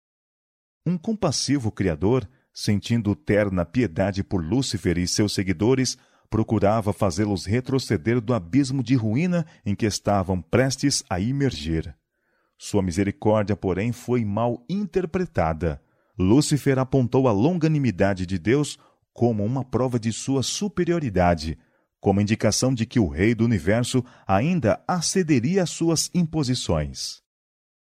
Um 0.85 0.99
compassivo 0.99 1.73
Criador, 1.73 2.29
sentindo 2.53 3.15
terna 3.17 3.65
piedade 3.65 4.23
por 4.23 4.45
Lúcifer 4.45 4.99
e 4.99 5.09
seus 5.09 5.33
seguidores, 5.33 5.97
procurava 6.29 6.93
fazê-los 6.93 7.47
retroceder 7.47 8.21
do 8.21 8.35
abismo 8.35 8.83
de 8.83 8.95
ruína 8.95 9.47
em 9.65 9.75
que 9.75 9.87
estavam 9.87 10.43
prestes 10.43 11.03
a 11.09 11.19
imergir. 11.19 11.97
Sua 12.59 12.83
misericórdia, 12.83 13.57
porém, 13.57 13.91
foi 13.91 14.23
mal 14.23 14.63
interpretada. 14.69 15.81
Lúcifer 16.19 16.79
apontou 16.79 17.27
a 17.29 17.33
longanimidade 17.33 18.25
de 18.27 18.39
Deus 18.39 18.79
como 19.13 19.45
uma 19.45 19.65
prova 19.65 19.99
de 19.99 20.13
sua 20.13 20.43
superioridade, 20.43 21.59
como 22.01 22.21
indicação 22.21 22.75
de 22.75 22.85
que 22.85 23.01
o 23.01 23.09
Rei 23.09 23.35
do 23.35 23.45
Universo 23.45 24.05
ainda 24.27 24.83
acederia 24.87 25.63
às 25.63 25.71
suas 25.71 26.11
imposições. 26.15 27.23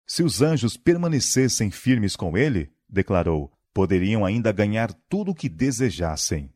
Se 0.06 0.22
os 0.22 0.42
anjos 0.42 0.76
permanecessem 0.76 1.70
firmes 1.70 2.14
com 2.14 2.36
ele, 2.36 2.70
declarou, 2.88 3.52
poderiam 3.72 4.24
ainda 4.24 4.52
ganhar 4.52 4.92
tudo 5.08 5.30
o 5.30 5.34
que 5.34 5.48
desejassem. 5.48 6.52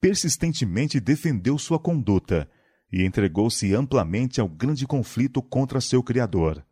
Persistentemente 0.00 1.00
defendeu 1.00 1.58
sua 1.58 1.78
conduta 1.78 2.48
e 2.90 3.04
entregou-se 3.04 3.74
amplamente 3.74 4.40
ao 4.40 4.48
grande 4.48 4.86
conflito 4.86 5.42
contra 5.42 5.80
seu 5.80 6.02
Criador. 6.02 6.64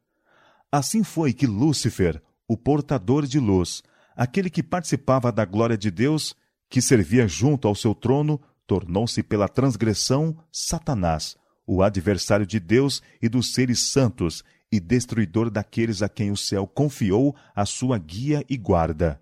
Assim 0.72 1.04
foi 1.04 1.32
que 1.32 1.46
Lúcifer, 1.46 2.22
o 2.48 2.56
portador 2.56 3.26
de 3.26 3.38
luz, 3.38 3.82
aquele 4.16 4.48
que 4.48 4.62
participava 4.62 5.32
da 5.32 5.44
glória 5.44 5.76
de 5.76 5.90
Deus, 5.90 6.34
que 6.68 6.80
servia 6.80 7.26
junto 7.26 7.68
ao 7.68 7.74
seu 7.74 7.94
trono, 7.94 8.40
tornou-se 8.66 9.22
pela 9.22 9.48
transgressão 9.48 10.36
Satanás, 10.50 11.36
o 11.66 11.82
adversário 11.82 12.46
de 12.46 12.58
Deus 12.58 13.02
e 13.20 13.28
dos 13.28 13.52
seres 13.52 13.80
santos 13.80 14.42
e 14.70 14.80
destruidor 14.80 15.50
daqueles 15.50 16.02
a 16.02 16.08
quem 16.08 16.30
o 16.30 16.36
céu 16.36 16.66
confiou 16.66 17.34
a 17.54 17.64
sua 17.64 17.98
guia 17.98 18.44
e 18.48 18.56
guarda. 18.56 19.20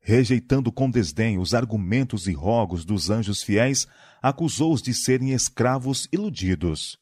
Rejeitando 0.00 0.72
com 0.72 0.90
desdém 0.90 1.38
os 1.38 1.52
argumentos 1.52 2.26
e 2.26 2.32
rogos 2.32 2.84
dos 2.84 3.10
anjos 3.10 3.42
fiéis, 3.42 3.86
acusou-os 4.22 4.80
de 4.80 4.94
serem 4.94 5.32
escravos 5.32 6.08
iludidos. 6.10 6.98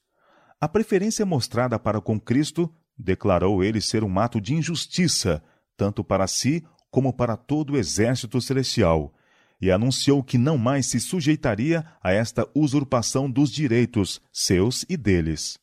A 0.61 0.67
preferência 0.67 1.25
mostrada 1.25 1.79
para 1.79 2.01
com 2.01 2.19
Cristo 2.19 2.73
declarou 2.99 3.63
ele 3.63 3.81
ser 3.81 4.03
um 4.03 4.19
ato 4.19 4.41
de 4.41 4.55
injustiça, 4.55 5.43
tanto 5.77 6.03
para 6.03 6.27
si 6.27 6.65
como 6.91 7.13
para 7.13 7.37
todo 7.37 7.75
o 7.75 7.77
exército 7.77 8.41
celestial, 8.41 9.13
e 9.61 9.71
anunciou 9.71 10.23
que 10.23 10.39
não 10.39 10.57
mais 10.57 10.87
se 10.87 11.01
sujeitaria 11.01 11.85
a 12.03 12.13
esta 12.13 12.49
usurpação 12.55 13.31
dos 13.31 13.51
direitos, 13.51 14.21
seus 14.33 14.85
e 14.89 14.97
deles. 14.97 15.59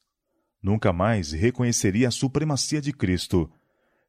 Nunca 0.62 0.94
mais 0.94 1.32
reconheceria 1.32 2.08
a 2.08 2.12
supremacia 2.12 2.82
de 2.82 2.94
Cristo. 2.94 3.52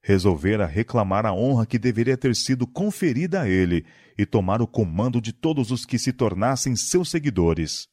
Resolvera 0.03 0.67
reclamar 0.67 1.27
a 1.27 1.33
honra 1.33 1.67
que 1.67 1.79
deveria 1.79 2.17
ter 2.17 2.37
sido 2.37 2.67
conferida 2.67 3.43
a 3.43 3.49
ele 3.49 3.85
e 4.17 4.25
tomar 4.25 4.63
o 4.63 4.67
comando 4.67 5.21
de 5.21 5.33
todos 5.33 5.71
os 5.71 5.85
que 5.85 5.99
se 5.99 6.13
tornassem 6.13 6.77
seus 6.77 7.11
seguidores. 7.11 7.89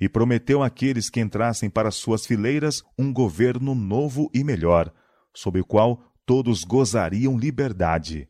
E 0.00 0.08
prometeu 0.08 0.62
àqueles 0.62 1.10
que 1.10 1.20
entrassem 1.20 1.68
para 1.68 1.90
suas 1.90 2.24
fileiras 2.24 2.82
um 2.98 3.12
governo 3.12 3.74
novo 3.74 4.30
e 4.32 4.44
melhor, 4.44 4.92
sob 5.34 5.60
o 5.60 5.64
qual 5.64 6.02
todos 6.24 6.62
gozariam 6.62 7.38
liberdade. 7.38 8.28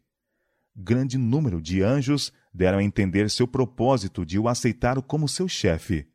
Grande 0.75 1.19
número 1.19 1.61
de 1.61 1.83
anjos 1.83 2.33
deram 2.55 2.79
a 2.79 2.85
entender 2.85 3.29
seu 3.29 3.47
propósito 3.47 4.25
de 4.25 4.39
o 4.39 4.49
aceitar 4.49 5.01
como 5.03 5.29
seu 5.29 5.49
chefe. 5.49 6.07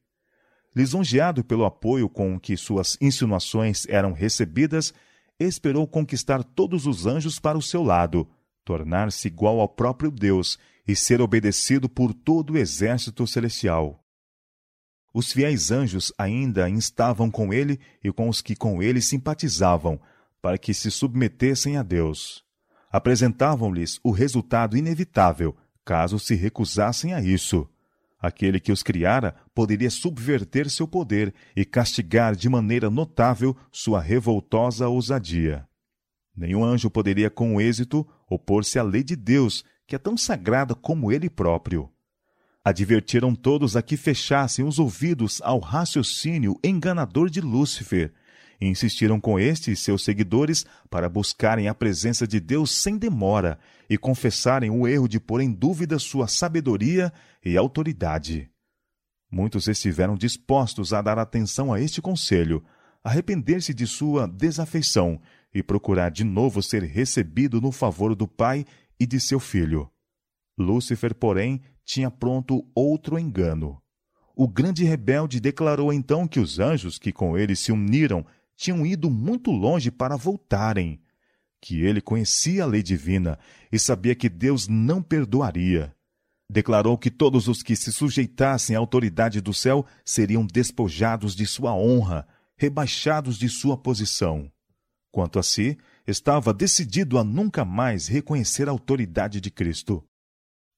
Lisonjeado 0.76 1.44
pelo 1.44 1.66
apoio 1.66 2.10
com 2.10 2.39
que 2.39 2.58
suas 2.58 2.98
insinuações 3.00 3.86
eram 3.88 4.12
recebidas, 4.12 4.94
esperou 5.39 5.88
conquistar 5.88 6.44
todos 6.44 6.88
os 6.88 7.06
anjos 7.06 7.39
para 7.39 7.58
o 7.58 7.62
seu 7.62 7.84
lado, 7.84 8.28
tornar-se 8.66 9.28
igual 9.28 9.60
ao 9.60 9.70
próprio 9.70 10.10
Deus 10.10 10.58
e 10.88 10.96
ser 10.96 11.22
obedecido 11.22 11.88
por 11.88 12.13
todo 12.13 12.54
o 12.54 12.58
exército 12.58 13.28
celestial. 13.28 14.03
Os 15.13 15.32
fiéis 15.32 15.69
anjos 15.69 16.12
ainda 16.17 16.67
instavam 16.67 17.30
com 17.30 17.54
ele 17.54 17.80
e 18.04 18.12
com 18.12 18.28
os 18.28 18.41
que 18.41 18.56
com 18.56 18.82
ele 18.82 18.99
simpatizavam, 18.99 19.99
para 20.41 20.58
que 20.58 20.73
se 20.73 20.89
submetessem 20.89 21.78
a 21.78 21.84
Deus. 21.84 22.43
Apresentavam-lhes 22.91 23.99
o 24.04 24.12
resultado 24.12 24.76
inevitável, 24.76 25.56
caso 25.86 26.17
se 26.17 26.34
recusassem 26.34 27.13
a 27.13 27.21
isso. 27.21 27.69
Aquele 28.19 28.60
que 28.60 28.71
os 28.71 28.82
criara 28.82 29.36
poderia 29.54 29.91
subverter 29.91 30.69
seu 30.69 30.88
poder 30.88 31.34
e 31.56 31.63
castigar 31.63 32.36
de 32.36 32.49
maneira 32.49 32.89
notável 32.89 33.56
sua 33.71 34.02
revoltosa 34.02 34.88
ousadia. 34.88 35.67
Nenhum 36.36 36.63
anjo 36.63 36.89
poderia, 36.89 37.30
com 37.30 37.62
êxito, 37.62 38.08
opor-se 38.28 38.80
à 38.80 38.84
lei 38.84 39.04
de 39.04 39.15
Deus, 39.15 39.63
que 39.86 39.95
é 39.95 39.99
tão 39.99 40.17
sagrada 40.17 40.73
como 40.73 41.12
ele 41.12 41.30
próprio. 41.30 41.92
Advertiram 42.65 43.36
todos 43.36 43.76
a 43.76 43.82
que 43.82 43.97
fechassem 43.97 44.63
os 44.63 44.80
ouvidos 44.80 45.41
ao 45.43 45.60
raciocínio 45.60 46.58
enganador 46.63 47.30
de 47.30 47.41
Lúcifer, 47.41 48.13
e 48.62 48.67
insistiram 48.67 49.19
com 49.19 49.38
este 49.38 49.71
e 49.71 49.76
seus 49.76 50.06
seguidores 50.06 50.65
para 50.89 51.10
buscarem 51.10 51.67
a 51.67 51.73
presença 51.73 52.26
de 52.26 52.39
Deus 52.39 52.71
sem 52.71 52.97
demora 52.97 53.60
e 53.89 53.97
confessarem 53.97 54.69
o 54.69 54.88
erro 54.88 55.10
de 55.10 55.19
pôr 55.19 55.41
em 55.41 55.52
dúvida 55.52 55.99
sua 55.99 56.30
sabedoria 56.30 57.12
e 57.43 57.58
autoridade. 57.58 58.49
Muitos 59.30 59.67
estiveram 59.67 60.15
dispostos 60.15 60.93
a 60.93 61.02
dar 61.02 61.19
atenção 61.19 61.73
a 61.73 61.82
este 61.82 62.02
conselho, 62.02 62.63
arrepender-se 63.04 63.73
de 63.73 63.86
sua 63.86 64.26
desafeição 64.26 65.19
e 65.54 65.62
procurar 65.62 66.10
de 66.10 66.23
novo 66.23 66.63
ser 66.63 66.84
recebido 66.84 67.60
no 67.60 67.73
favor 67.73 68.15
do 68.15 68.28
Pai 68.28 68.65
e 68.97 69.06
de 69.06 69.19
seu 69.19 69.39
Filho. 69.39 69.89
Lúcifer, 70.58 71.13
porém, 71.15 71.62
tinha 71.86 72.10
pronto 72.10 72.65
outro 72.74 73.19
engano. 73.19 73.82
O 74.36 74.48
grande 74.48 74.84
rebelde 74.84 75.39
declarou 75.39 75.93
então 75.93 76.28
que 76.28 76.39
os 76.39 76.60
anjos 76.60 76.98
que 76.98 77.12
com 77.12 77.38
ele 77.38 77.56
se 77.56 77.72
uniram 77.72 78.26
tinham 78.56 78.86
ido 78.86 79.10
muito 79.10 79.52
longe 79.52 79.91
para 79.91 80.15
voltarem, 80.15 81.00
que 81.62 81.82
ele 81.82 82.02
conhecia 82.02 82.63
a 82.63 82.67
lei 82.67 82.82
divina 82.82 83.38
e 83.72 83.78
sabia 83.78 84.15
que 84.15 84.30
Deus 84.30 84.67
não 84.67 85.02
perdoaria. 85.02 85.96
Declarou 86.50 86.98
que 86.98 87.10
todos 87.10 87.48
os 87.48 87.63
que 87.63 87.76
se 87.76 87.91
sujeitassem 87.91 88.76
à 88.76 88.80
autoridade 88.80 89.39
do 89.39 89.54
céu 89.54 89.86
seriam 90.04 90.46
despojados 90.46 91.36
de 91.36 91.46
sua 91.46 91.74
honra, 91.74 92.28
rebaixados 92.58 93.38
de 93.38 93.50
sua 93.50 93.78
posição. 93.78 94.52
Quanto 95.12 95.39
a 95.39 95.43
si, 95.43 95.78
estava 96.06 96.54
decidido 96.54 97.17
a 97.17 97.24
nunca 97.24 97.63
mais 97.63 98.08
reconhecer 98.08 98.67
a 98.67 98.72
autoridade 98.72 99.39
de 99.39 99.50
Cristo. 99.50 100.04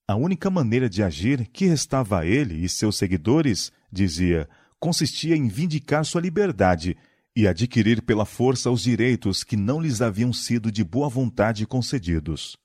A 0.08 0.16
única 0.16 0.52
maneira 0.52 0.88
de 0.88 1.02
agir 1.02 1.48
que 1.48 1.66
restava 1.66 2.20
a 2.20 2.26
ele 2.26 2.64
e 2.64 2.70
seus 2.70 2.96
seguidores, 2.96 3.72
dizia, 3.92 4.48
consistia 4.80 5.36
em 5.36 5.48
vindicar 5.48 6.06
sua 6.06 6.22
liberdade 6.22 6.96
e 7.36 7.48
adquirir 7.48 8.04
pela 8.04 8.24
força 8.24 8.70
os 8.70 8.84
direitos 8.84 9.44
que 9.44 9.58
não 9.58 9.82
lhes 9.82 10.02
haviam 10.02 10.32
sido 10.32 10.72
de 10.72 10.84
boa 10.84 11.10
vontade 11.10 11.66
concedidos. 11.66 12.56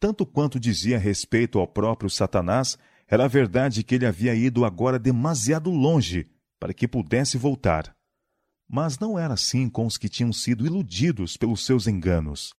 Tanto 0.00 0.24
quanto 0.24 0.58
dizia 0.58 0.98
respeito 0.98 1.58
ao 1.58 1.66
próprio 1.66 2.08
Satanás, 2.08 2.78
era 3.06 3.28
verdade 3.28 3.84
que 3.84 3.94
ele 3.94 4.06
havia 4.06 4.34
ido 4.34 4.64
agora 4.64 4.98
demasiado 4.98 5.70
longe 5.70 6.30
para 6.58 6.72
que 6.72 6.88
pudesse 6.88 7.36
voltar. 7.36 7.94
Mas 8.66 8.98
não 8.98 9.18
era 9.18 9.34
assim 9.34 9.68
com 9.68 9.86
os 9.86 9.98
que 9.98 10.08
tinham 10.08 10.32
sido 10.32 10.64
iludidos 10.64 11.36
pelos 11.36 11.64
seus 11.64 11.86
enganos. 11.86 12.54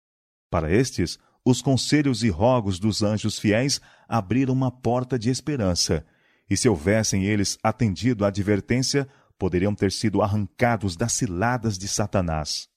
Para 0.49 0.71
estes, 0.71 1.17
os 1.45 1.61
conselhos 1.61 2.23
e 2.23 2.29
rogos 2.29 2.79
dos 2.79 3.01
anjos 3.01 3.39
fiéis 3.39 3.79
abriram 4.07 4.53
uma 4.53 4.71
porta 4.71 5.17
de 5.17 5.29
esperança, 5.29 6.05
e 6.49 6.57
se 6.57 6.67
houvessem 6.67 7.25
eles 7.25 7.57
atendido 7.63 8.25
à 8.25 8.27
advertência, 8.27 9.07
poderiam 9.37 9.73
ter 9.73 9.91
sido 9.91 10.21
arrancados 10.21 10.95
das 10.95 11.13
ciladas 11.13 11.77
de 11.77 11.87
Satanás. 11.87 12.67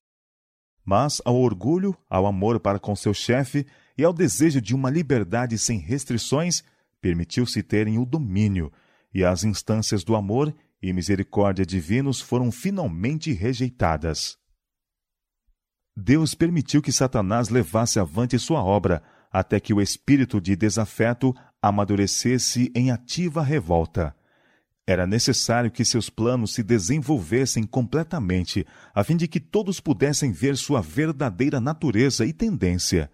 Mas 0.85 1.21
ao 1.25 1.37
orgulho, 1.37 1.97
ao 2.09 2.27
amor 2.27 2.61
para 2.61 2.79
com 2.79 2.95
seu 2.95 3.15
chefe 3.15 3.67
e 3.97 4.05
ao 4.05 4.13
desejo 4.13 4.61
de 4.61 4.75
uma 4.75 4.91
liberdade 4.91 5.59
sem 5.59 5.79
restrições, 5.79 6.63
permitiu-se 7.01 7.63
terem 7.63 7.99
o 7.99 8.05
domínio, 8.05 8.73
e 9.13 9.25
as 9.25 9.45
instâncias 9.45 10.05
do 10.05 10.15
amor 10.15 10.55
e 10.81 10.93
misericórdia 10.93 11.65
divinos 11.65 12.21
foram 12.21 12.51
finalmente 12.51 13.33
rejeitadas. 13.33 14.39
Deus 15.97 16.35
permitiu 16.35 16.81
que 16.81 16.91
Satanás 16.91 17.49
levasse 17.51 18.01
avante 18.01 18.39
sua 18.39 18.63
obra, 18.63 19.03
até 19.31 19.61
que 19.61 19.75
o 19.75 19.81
espírito 19.81 20.41
de 20.41 20.57
desafeto 20.57 21.35
amadurecesse 21.61 22.71
em 22.75 22.91
ativa 22.91 23.43
revolta. 23.43 24.15
Era 24.87 25.07
necessário 25.07 25.71
que 25.71 25.85
seus 25.85 26.11
planos 26.11 26.55
se 26.55 26.63
desenvolvessem 26.63 27.65
completamente, 27.65 28.67
a 28.95 29.05
fim 29.05 29.17
de 29.17 29.29
que 29.29 29.39
todos 29.39 29.81
pudessem 29.81 30.33
ver 30.33 30.57
sua 30.57 30.81
verdadeira 30.81 31.61
natureza 31.61 32.27
e 32.27 32.33
tendência. 32.33 33.11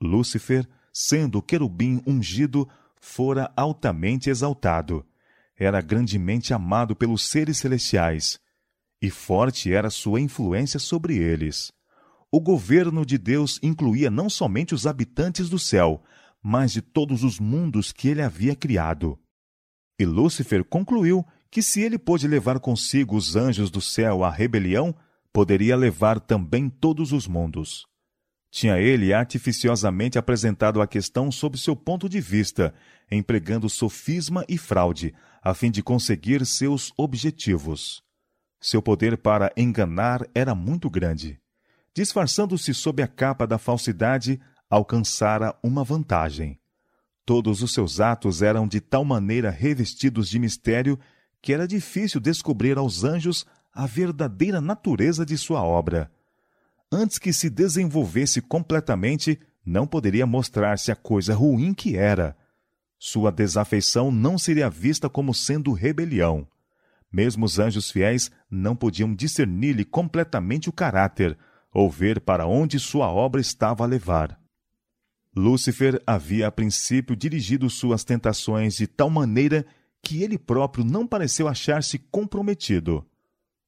Lúcifer, 0.00 0.66
sendo 0.92 1.40
querubim 1.40 2.02
ungido, 2.06 2.68
fora 3.00 3.52
altamente 3.56 4.28
exaltado. 4.28 5.06
Era 5.56 5.80
grandemente 5.80 6.52
amado 6.52 6.96
pelos 6.96 7.22
seres 7.28 7.58
celestiais. 7.58 8.40
e 9.00 9.10
forte 9.10 9.72
era 9.72 9.90
sua 9.90 10.20
influência 10.20 10.80
sobre 10.80 11.16
eles. 11.16 11.72
O 12.30 12.40
governo 12.40 13.06
de 13.06 13.16
Deus 13.16 13.58
incluía 13.62 14.10
não 14.10 14.28
somente 14.28 14.74
os 14.74 14.86
habitantes 14.86 15.48
do 15.48 15.58
céu, 15.58 16.04
mas 16.42 16.72
de 16.72 16.82
todos 16.82 17.24
os 17.24 17.40
mundos 17.40 17.90
que 17.90 18.08
ele 18.08 18.20
havia 18.20 18.54
criado. 18.54 19.18
E 19.98 20.04
Lúcifer 20.04 20.62
concluiu 20.62 21.24
que 21.50 21.62
se 21.62 21.80
ele 21.80 21.98
pôde 21.98 22.28
levar 22.28 22.60
consigo 22.60 23.16
os 23.16 23.34
anjos 23.34 23.70
do 23.70 23.80
céu 23.80 24.22
à 24.22 24.30
rebelião, 24.30 24.94
poderia 25.32 25.74
levar 25.74 26.20
também 26.20 26.68
todos 26.68 27.12
os 27.12 27.26
mundos. 27.26 27.86
Tinha 28.50 28.78
ele 28.78 29.12
artificiosamente 29.12 30.18
apresentado 30.18 30.80
a 30.80 30.86
questão 30.86 31.32
sob 31.32 31.58
seu 31.58 31.74
ponto 31.74 32.08
de 32.08 32.20
vista, 32.20 32.74
empregando 33.10 33.68
sofisma 33.68 34.44
e 34.48 34.58
fraude, 34.58 35.14
a 35.42 35.54
fim 35.54 35.70
de 35.70 35.82
conseguir 35.82 36.44
seus 36.44 36.92
objetivos. 36.96 38.02
Seu 38.60 38.82
poder 38.82 39.16
para 39.16 39.52
enganar 39.56 40.26
era 40.34 40.54
muito 40.54 40.90
grande. 40.90 41.38
Disfarçando-se 41.98 42.72
sob 42.74 43.02
a 43.02 43.08
capa 43.08 43.44
da 43.44 43.58
falsidade, 43.58 44.40
alcançara 44.70 45.58
uma 45.60 45.82
vantagem. 45.82 46.56
Todos 47.26 47.60
os 47.60 47.72
seus 47.72 47.98
atos 47.98 48.40
eram 48.40 48.68
de 48.68 48.80
tal 48.80 49.04
maneira 49.04 49.50
revestidos 49.50 50.28
de 50.28 50.38
mistério 50.38 50.96
que 51.42 51.52
era 51.52 51.66
difícil 51.66 52.20
descobrir 52.20 52.78
aos 52.78 53.02
anjos 53.02 53.44
a 53.74 53.84
verdadeira 53.84 54.60
natureza 54.60 55.26
de 55.26 55.36
sua 55.36 55.60
obra. 55.64 56.08
Antes 56.88 57.18
que 57.18 57.32
se 57.32 57.50
desenvolvesse 57.50 58.40
completamente, 58.40 59.36
não 59.66 59.84
poderia 59.84 60.24
mostrar-se 60.24 60.92
a 60.92 60.94
coisa 60.94 61.34
ruim 61.34 61.74
que 61.74 61.96
era. 61.96 62.36
Sua 62.96 63.32
desafeição 63.32 64.12
não 64.12 64.38
seria 64.38 64.70
vista 64.70 65.10
como 65.10 65.34
sendo 65.34 65.72
rebelião. 65.72 66.46
Mesmo 67.12 67.44
os 67.44 67.58
anjos 67.58 67.90
fiéis 67.90 68.30
não 68.48 68.76
podiam 68.76 69.12
discernir-lhe 69.12 69.84
completamente 69.84 70.68
o 70.68 70.72
caráter, 70.72 71.36
ou 71.72 71.90
ver 71.90 72.20
para 72.20 72.46
onde 72.46 72.78
sua 72.78 73.10
obra 73.12 73.40
estava 73.40 73.84
a 73.84 73.86
levar. 73.86 74.38
Lúcifer 75.36 76.02
havia 76.06 76.48
a 76.48 76.50
princípio 76.50 77.14
dirigido 77.14 77.68
suas 77.70 78.02
tentações 78.04 78.76
de 78.76 78.86
tal 78.86 79.10
maneira 79.10 79.64
que 80.02 80.22
ele 80.22 80.38
próprio 80.38 80.84
não 80.84 81.06
pareceu 81.06 81.46
achar-se 81.46 81.98
comprometido. 81.98 83.06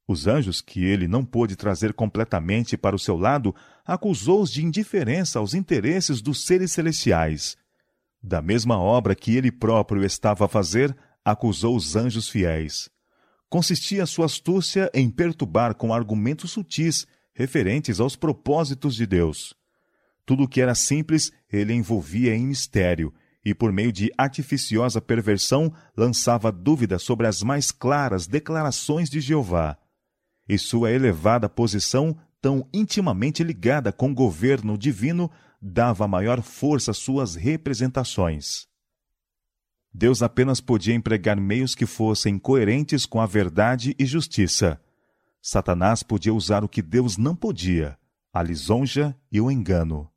Os 0.08 0.26
anjos, 0.26 0.60
que 0.60 0.84
ele 0.84 1.06
não 1.06 1.24
pôde 1.24 1.54
trazer 1.54 1.92
completamente 1.92 2.76
para 2.76 2.96
o 2.96 2.98
seu 2.98 3.16
lado, 3.16 3.54
acusou-os 3.86 4.50
de 4.50 4.64
indiferença 4.64 5.38
aos 5.38 5.54
interesses 5.54 6.20
dos 6.20 6.44
seres 6.44 6.72
celestiais. 6.72 7.56
Da 8.20 8.42
mesma 8.42 8.76
obra 8.76 9.14
que 9.14 9.36
ele 9.36 9.52
próprio 9.52 10.04
estava 10.04 10.46
a 10.46 10.48
fazer, 10.48 10.96
acusou 11.24 11.76
os 11.76 11.94
anjos 11.94 12.28
fiéis. 12.28 12.90
Consistia 13.48 14.04
sua 14.04 14.26
astúcia 14.26 14.90
em 14.92 15.08
perturbar 15.08 15.74
com 15.74 15.94
argumentos 15.94 16.50
sutis 16.50 17.06
referentes 17.40 18.00
aos 18.00 18.16
propósitos 18.16 18.94
de 18.94 19.06
Deus. 19.06 19.54
Tudo 20.26 20.42
o 20.42 20.48
que 20.48 20.60
era 20.60 20.74
simples 20.74 21.32
ele 21.50 21.72
envolvia 21.72 22.36
em 22.36 22.48
mistério 22.48 23.14
e, 23.42 23.54
por 23.54 23.72
meio 23.72 23.90
de 23.90 24.12
artificiosa 24.18 25.00
perversão, 25.00 25.72
lançava 25.96 26.52
dúvida 26.52 26.98
sobre 26.98 27.26
as 27.26 27.42
mais 27.42 27.72
claras 27.72 28.26
declarações 28.26 29.08
de 29.08 29.22
Jeová. 29.22 29.78
E 30.46 30.58
sua 30.58 30.92
elevada 30.92 31.48
posição, 31.48 32.14
tão 32.42 32.68
intimamente 32.74 33.42
ligada 33.42 33.90
com 33.90 34.10
o 34.10 34.14
governo 34.14 34.76
divino, 34.76 35.30
dava 35.62 36.06
maior 36.06 36.42
força 36.42 36.90
às 36.90 36.98
suas 36.98 37.36
representações. 37.36 38.68
Deus 39.94 40.22
apenas 40.22 40.60
podia 40.60 40.94
empregar 40.94 41.40
meios 41.40 41.74
que 41.74 41.86
fossem 41.86 42.38
coerentes 42.38 43.06
com 43.06 43.18
a 43.18 43.24
verdade 43.24 43.96
e 43.98 44.04
justiça. 44.04 44.78
Satanás 45.42 46.02
podia 46.02 46.34
usar 46.34 46.62
o 46.62 46.68
que 46.68 46.82
Deus 46.82 47.16
não 47.16 47.34
podia, 47.34 47.98
a 48.32 48.42
lisonja 48.42 49.16
e 49.32 49.40
o 49.40 49.50
engano. 49.50 50.08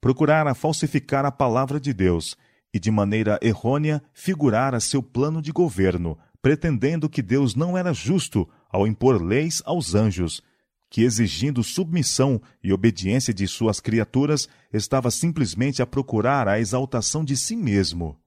Procurara 0.00 0.54
falsificar 0.54 1.24
a 1.24 1.30
palavra 1.30 1.78
de 1.80 1.92
Deus 1.92 2.36
e, 2.72 2.78
de 2.80 2.90
maneira 2.90 3.38
errônea, 3.40 4.02
figurara 4.12 4.80
seu 4.80 5.02
plano 5.02 5.40
de 5.40 5.52
governo, 5.52 6.18
pretendendo 6.42 7.08
que 7.08 7.22
Deus 7.22 7.54
não 7.54 7.78
era 7.78 7.92
justo 7.92 8.48
ao 8.68 8.86
impor 8.86 9.22
leis 9.22 9.62
aos 9.64 9.94
anjos, 9.94 10.42
que, 10.90 11.02
exigindo 11.02 11.62
submissão 11.62 12.42
e 12.62 12.72
obediência 12.72 13.32
de 13.32 13.46
suas 13.46 13.80
criaturas, 13.80 14.48
estava 14.72 15.10
simplesmente 15.10 15.80
a 15.80 15.86
procurar 15.86 16.46
a 16.48 16.58
exaltação 16.58 17.24
de 17.24 17.36
si 17.36 17.56
mesmo. 17.56 18.18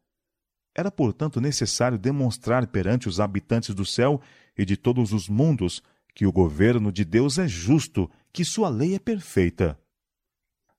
Era, 0.74 0.90
portanto, 0.90 1.42
necessário 1.42 1.98
demonstrar 1.98 2.68
perante 2.68 3.08
os 3.08 3.20
habitantes 3.20 3.76
do 3.76 3.86
céu 3.86 4.22
e 4.58 4.66
de 4.66 4.78
todos 4.78 5.12
os 5.12 5.28
mundos 5.28 5.82
que 6.18 6.26
o 6.26 6.32
governo 6.32 6.92
de 6.92 7.06
Deus 7.06 7.38
é 7.38 7.48
justo, 7.48 8.10
que 8.34 8.44
sua 8.44 8.70
lei 8.70 8.96
é 8.96 9.00
perfeita. 9.00 9.80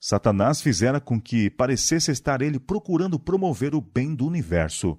Satanás 0.00 0.60
fizera 0.60 1.00
com 1.00 1.20
que 1.20 1.48
parecesse 1.48 2.10
estar 2.10 2.42
ele 2.42 2.58
procurando 2.58 3.20
promover 3.20 3.72
o 3.72 3.80
bem 3.80 4.16
do 4.16 4.26
universo. 4.26 4.98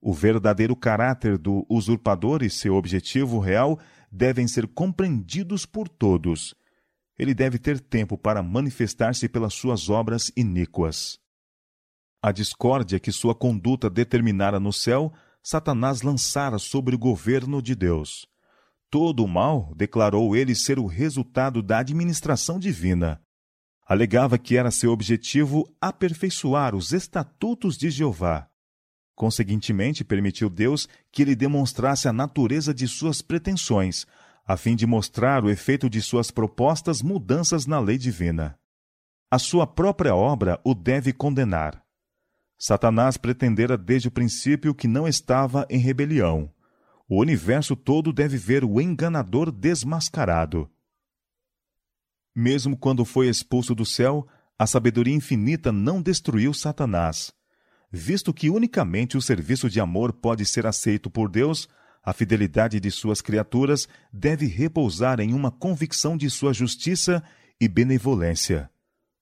O 0.00 0.14
verdadeiro 0.14 0.76
caráter 0.76 1.36
do 1.36 1.66
usurpador 1.68 2.44
e 2.44 2.48
seu 2.48 2.76
objetivo 2.76 3.40
real 3.40 3.76
devem 4.08 4.46
ser 4.46 4.68
compreendidos 4.68 5.66
por 5.66 5.88
todos. 5.88 6.54
Ele 7.18 7.34
deve 7.34 7.58
ter 7.58 7.80
tempo 7.80 8.16
para 8.16 8.44
manifestar-se 8.44 9.28
pelas 9.28 9.54
suas 9.54 9.90
obras 9.90 10.30
iníquas. 10.36 11.18
A 12.22 12.30
discórdia 12.30 13.00
que 13.00 13.10
sua 13.10 13.34
conduta 13.34 13.90
determinara 13.90 14.60
no 14.60 14.72
céu, 14.72 15.12
Satanás 15.42 16.02
lançara 16.02 16.56
sobre 16.56 16.94
o 16.94 16.98
governo 16.98 17.60
de 17.60 17.74
Deus. 17.74 18.28
Todo 18.90 19.24
o 19.24 19.28
mal 19.28 19.72
declarou 19.74 20.36
ele 20.36 20.54
ser 20.54 20.78
o 20.78 20.86
resultado 20.86 21.62
da 21.62 21.78
administração 21.78 22.58
divina 22.58 23.20
alegava 23.86 24.36
que 24.36 24.56
era 24.56 24.70
seu 24.72 24.90
objetivo 24.90 25.72
aperfeiçoar 25.80 26.74
os 26.74 26.92
estatutos 26.92 27.78
de 27.78 27.88
Jeová. 27.88 28.48
Conseguintemente, 29.14 30.04
permitiu 30.04 30.50
Deus 30.50 30.88
que 31.12 31.22
ele 31.22 31.36
demonstrasse 31.36 32.08
a 32.08 32.12
natureza 32.12 32.74
de 32.74 32.88
suas 32.88 33.22
pretensões, 33.22 34.04
a 34.44 34.56
fim 34.56 34.74
de 34.74 34.86
mostrar 34.86 35.44
o 35.44 35.48
efeito 35.48 35.88
de 35.88 36.02
suas 36.02 36.30
propostas 36.30 37.00
mudanças 37.00 37.64
na 37.64 37.78
lei 37.78 37.96
divina. 37.96 38.58
A 39.30 39.38
sua 39.38 39.66
própria 39.66 40.14
obra 40.14 40.60
o 40.64 40.74
deve 40.74 41.12
condenar. 41.12 41.82
Satanás 42.58 43.16
pretendera 43.16 43.78
desde 43.78 44.08
o 44.08 44.10
princípio 44.10 44.74
que 44.74 44.88
não 44.88 45.06
estava 45.06 45.66
em 45.70 45.78
rebelião. 45.78 46.50
O 47.08 47.20
universo 47.20 47.76
todo 47.76 48.12
deve 48.12 48.36
ver 48.36 48.64
o 48.64 48.80
enganador 48.80 49.52
desmascarado. 49.52 50.68
Mesmo 52.34 52.76
quando 52.76 53.04
foi 53.04 53.28
expulso 53.28 53.74
do 53.74 53.86
céu, 53.86 54.26
a 54.58 54.66
sabedoria 54.66 55.14
infinita 55.14 55.70
não 55.70 56.02
destruiu 56.02 56.52
Satanás. 56.52 57.32
Visto 57.90 58.34
que 58.34 58.50
unicamente 58.50 59.16
o 59.16 59.22
serviço 59.22 59.70
de 59.70 59.78
amor 59.78 60.12
pode 60.12 60.44
ser 60.44 60.66
aceito 60.66 61.08
por 61.08 61.30
Deus, 61.30 61.68
a 62.02 62.12
fidelidade 62.12 62.80
de 62.80 62.90
suas 62.90 63.20
criaturas 63.20 63.88
deve 64.12 64.46
repousar 64.46 65.20
em 65.20 65.32
uma 65.32 65.50
convicção 65.50 66.16
de 66.16 66.28
sua 66.28 66.52
justiça 66.52 67.22
e 67.60 67.68
benevolência. 67.68 68.68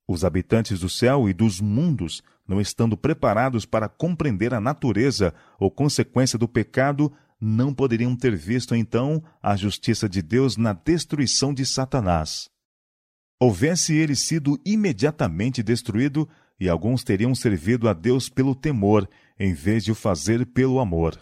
Os 0.07 0.25
habitantes 0.25 0.81
do 0.81 0.89
céu 0.89 1.29
e 1.29 1.33
dos 1.33 1.61
mundos, 1.61 2.23
não 2.47 2.61
estando 2.61 2.97
preparados 2.97 3.65
para 3.65 3.89
compreender 3.89 4.53
a 4.53 4.61
natureza 4.61 5.35
ou 5.59 5.71
consequência 5.71 6.39
do 6.39 6.47
pecado, 6.47 7.13
não 7.45 7.75
poderiam 7.75 8.17
ter 8.17 8.35
visto 8.35 8.75
então 8.75 9.23
a 9.43 9.57
justiça 9.57 10.09
de 10.09 10.23
Deus 10.23 10.57
na 10.57 10.73
destruição 10.73 11.53
de 11.53 11.67
Satanás 11.67 12.49
houvesse 13.45 13.95
ele 13.95 14.17
sido 14.17 14.59
imediatamente 14.65 15.63
destruído, 15.63 16.29
e 16.59 16.69
alguns 16.69 17.03
teriam 17.03 17.35
servido 17.35 17.89
a 17.89 17.93
Deus 17.93 18.29
pelo 18.29 18.55
temor, 18.55 19.09
em 19.39 19.53
vez 19.53 19.85
de 19.85 19.93
o 19.93 19.95
fazer 19.95 20.47
pelo 20.47 20.79
amor. 20.79 21.19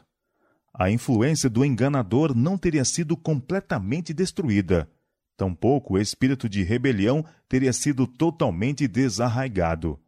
A 0.72 0.90
influência 0.90 1.50
do 1.50 1.64
enganador 1.64 2.34
não 2.34 2.56
teria 2.56 2.84
sido 2.84 3.16
completamente 3.16 4.12
destruída. 4.12 4.88
Tampouco 5.36 5.94
o 5.94 5.98
espírito 5.98 6.48
de 6.48 6.62
rebelião 6.62 7.24
teria 7.48 7.72
sido 7.72 8.06
totalmente 8.06 8.86
desarraigado. 8.86 9.98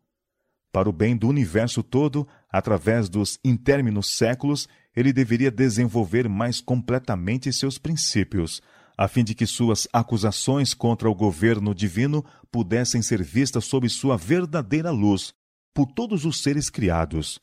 Para 0.70 0.88
o 0.88 0.92
bem 0.92 1.16
do 1.16 1.28
universo 1.28 1.82
todo, 1.82 2.26
através 2.50 3.08
dos 3.08 3.38
interminos 3.44 4.16
séculos, 4.16 4.68
ele 4.94 5.12
deveria 5.12 5.50
desenvolver 5.50 6.28
mais 6.28 6.60
completamente 6.60 7.52
seus 7.52 7.78
princípios, 7.78 8.62
a 8.96 9.08
fim 9.08 9.24
de 9.24 9.34
que 9.34 9.46
suas 9.46 9.88
acusações 9.92 10.72
contra 10.72 11.10
o 11.10 11.14
governo 11.14 11.74
divino 11.74 12.24
pudessem 12.50 13.02
ser 13.02 13.22
vistas 13.22 13.64
sob 13.64 13.88
sua 13.88 14.16
verdadeira 14.16 14.90
luz 14.90 15.34
por 15.74 15.86
todos 15.86 16.24
os 16.24 16.40
seres 16.40 16.70
criados, 16.70 17.40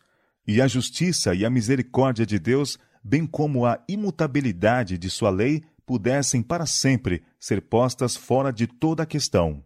e 0.47 0.61
a 0.61 0.67
justiça 0.67 1.35
e 1.35 1.45
a 1.45 1.49
misericórdia 1.49 2.25
de 2.25 2.39
Deus, 2.39 2.79
bem 3.03 3.27
como 3.27 3.65
a 3.65 3.83
imutabilidade 3.87 4.97
de 4.97 5.09
sua 5.09 5.29
lei, 5.29 5.63
pudessem 5.85 6.41
para 6.41 6.65
sempre 6.65 7.21
ser 7.37 7.61
postas 7.63 8.15
fora 8.15 8.51
de 8.51 8.65
toda 8.65 9.03
a 9.03 9.05
questão. 9.05 9.61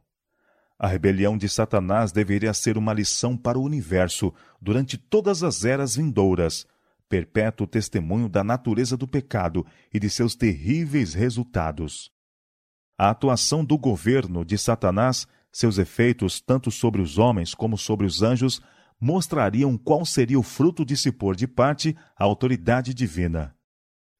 A 0.77 0.87
rebelião 0.87 1.37
de 1.37 1.47
Satanás 1.47 2.11
deveria 2.11 2.53
ser 2.53 2.77
uma 2.77 2.91
lição 2.91 3.37
para 3.37 3.59
o 3.59 3.63
universo 3.63 4.33
durante 4.59 4.97
todas 4.97 5.43
as 5.43 5.63
eras 5.63 5.95
vindouras, 5.95 6.65
perpétuo 7.07 7.67
testemunho 7.67 8.27
da 8.27 8.43
natureza 8.43 8.97
do 8.97 9.07
pecado 9.07 9.65
e 9.93 9.99
de 9.99 10.09
seus 10.09 10.35
terríveis 10.35 11.13
resultados. 11.13 12.11
A 12.97 13.09
atuação 13.09 13.63
do 13.63 13.77
governo 13.77 14.45
de 14.45 14.57
Satanás, 14.57 15.27
seus 15.51 15.77
efeitos 15.77 16.41
tanto 16.41 16.71
sobre 16.71 17.01
os 17.01 17.17
homens 17.17 17.53
como 17.53 17.77
sobre 17.77 18.05
os 18.05 18.21
anjos, 18.21 18.61
mostrariam 18.99 19.77
qual 19.77 20.05
seria 20.05 20.39
o 20.39 20.43
fruto 20.43 20.85
de 20.85 20.95
se 20.95 21.11
pôr 21.11 21.35
de 21.35 21.47
parte 21.47 21.95
a 22.17 22.23
autoridade 22.23 22.93
divina. 22.93 23.55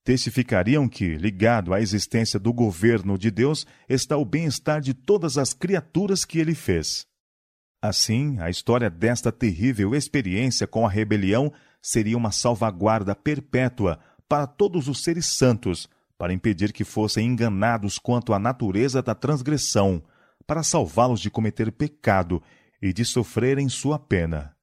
Testificariam 0.04 0.88
que, 0.88 1.15
ligado 1.15 1.74
à 1.74 1.82
existência 1.82 2.39
do 2.39 2.54
governo 2.54 3.17
de 3.17 3.32
Deus, 3.32 3.65
está 3.89 4.15
o 4.15 4.24
bem-estar 4.24 4.80
de 4.80 4.93
todas 4.93 5.38
as 5.38 5.54
criaturas 5.54 6.24
que 6.24 6.38
ele 6.38 6.54
fez. 6.54 7.08
Assim, 7.82 8.39
a 8.39 8.50
história 8.50 8.89
desta 8.89 9.32
terrível 9.32 9.95
experiência 9.95 10.67
com 10.67 10.86
a 10.86 10.89
rebelião 10.89 11.52
seria 11.86 12.17
uma 12.17 12.32
salvaguarda 12.32 13.13
perpétua 13.13 14.00
para 14.28 14.48
todos 14.48 14.88
os 14.88 15.04
seres 15.04 15.28
santos, 15.28 15.88
para 16.17 16.34
impedir 16.34 16.74
que 16.74 16.84
fossem 16.84 17.28
enganados 17.28 18.00
quanto 18.00 18.34
à 18.34 18.39
natureza 18.39 19.04
da 19.04 19.13
transgressão, 19.13 20.02
para 20.48 20.63
salvá-los 20.63 21.19
de 21.19 21.30
cometer 21.30 21.71
pecado 21.71 22.41
e 22.82 22.91
de 22.91 23.06
sofrerem 23.06 23.69
sua 23.69 24.00
pena. 24.00 24.56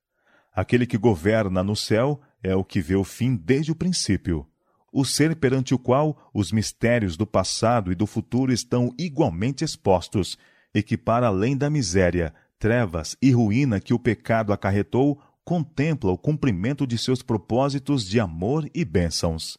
Aquele 0.52 0.85
que 0.85 0.98
governa 0.98 1.62
no 1.62 1.76
céu 1.76 2.20
é 2.42 2.56
o 2.56 2.64
que 2.64 2.80
vê 2.80 2.96
o 2.96 3.04
fim 3.04 3.37
desde 3.37 3.70
o 3.70 3.76
princípio, 3.76 4.44
o 4.92 5.04
ser 5.04 5.37
perante 5.37 5.72
o 5.72 5.78
qual 5.78 6.28
os 6.35 6.50
mistérios 6.50 7.16
do 7.16 7.24
passado 7.24 7.92
e 7.92 7.94
do 7.94 8.04
futuro 8.04 8.52
estão 8.52 8.92
igualmente 8.98 9.62
expostos, 9.62 10.37
e 10.74 10.82
que, 10.82 10.96
para 10.96 11.28
além 11.28 11.56
da 11.56 11.70
miséria, 11.70 12.35
trevas 12.58 13.16
e 13.22 13.30
ruína 13.30 13.78
que 13.78 13.94
o 13.94 13.98
pecado 13.98 14.52
acarretou, 14.52 15.22
contempla 15.44 16.11
o 16.11 16.18
cumprimento 16.18 16.87
de 16.87 16.96
seus 16.96 17.22
propósitos 17.22 18.07
de 18.07 18.20
amor 18.20 18.68
e 18.74 18.85
bênçãos. 18.85 19.59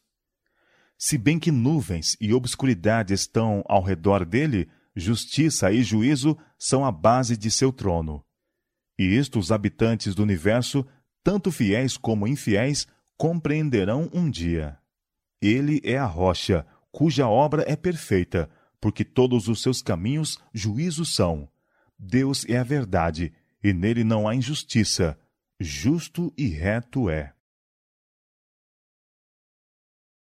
Se 0.97 1.17
bem 1.17 1.39
que 1.39 1.51
nuvens 1.51 2.15
e 2.21 2.33
obscuridade 2.33 3.13
estão 3.13 3.63
ao 3.67 3.81
redor 3.81 4.25
dele, 4.25 4.69
justiça 4.95 5.71
e 5.71 5.83
juízo 5.83 6.37
são 6.57 6.85
a 6.85 6.91
base 6.91 7.35
de 7.35 7.51
seu 7.51 7.73
trono. 7.73 8.23
E 8.97 9.03
isto 9.03 9.39
os 9.39 9.51
habitantes 9.51 10.15
do 10.15 10.23
universo, 10.23 10.85
tanto 11.23 11.51
fiéis 11.51 11.97
como 11.97 12.27
infiéis, 12.27 12.87
compreenderão 13.17 14.09
um 14.13 14.29
dia. 14.29 14.77
Ele 15.41 15.81
é 15.83 15.97
a 15.97 16.05
rocha, 16.05 16.65
cuja 16.91 17.27
obra 17.27 17.65
é 17.67 17.75
perfeita, 17.75 18.49
porque 18.79 19.03
todos 19.03 19.47
os 19.47 19.61
seus 19.61 19.81
caminhos 19.81 20.39
juízos 20.53 21.15
são. 21.15 21.49
Deus 21.97 22.45
é 22.47 22.57
a 22.57 22.63
verdade, 22.63 23.33
e 23.63 23.73
nele 23.73 24.03
não 24.03 24.27
há 24.27 24.35
injustiça. 24.35 25.17
Justo 25.63 26.33
e 26.37 26.49
reto 26.49 27.09
é. 27.09 27.32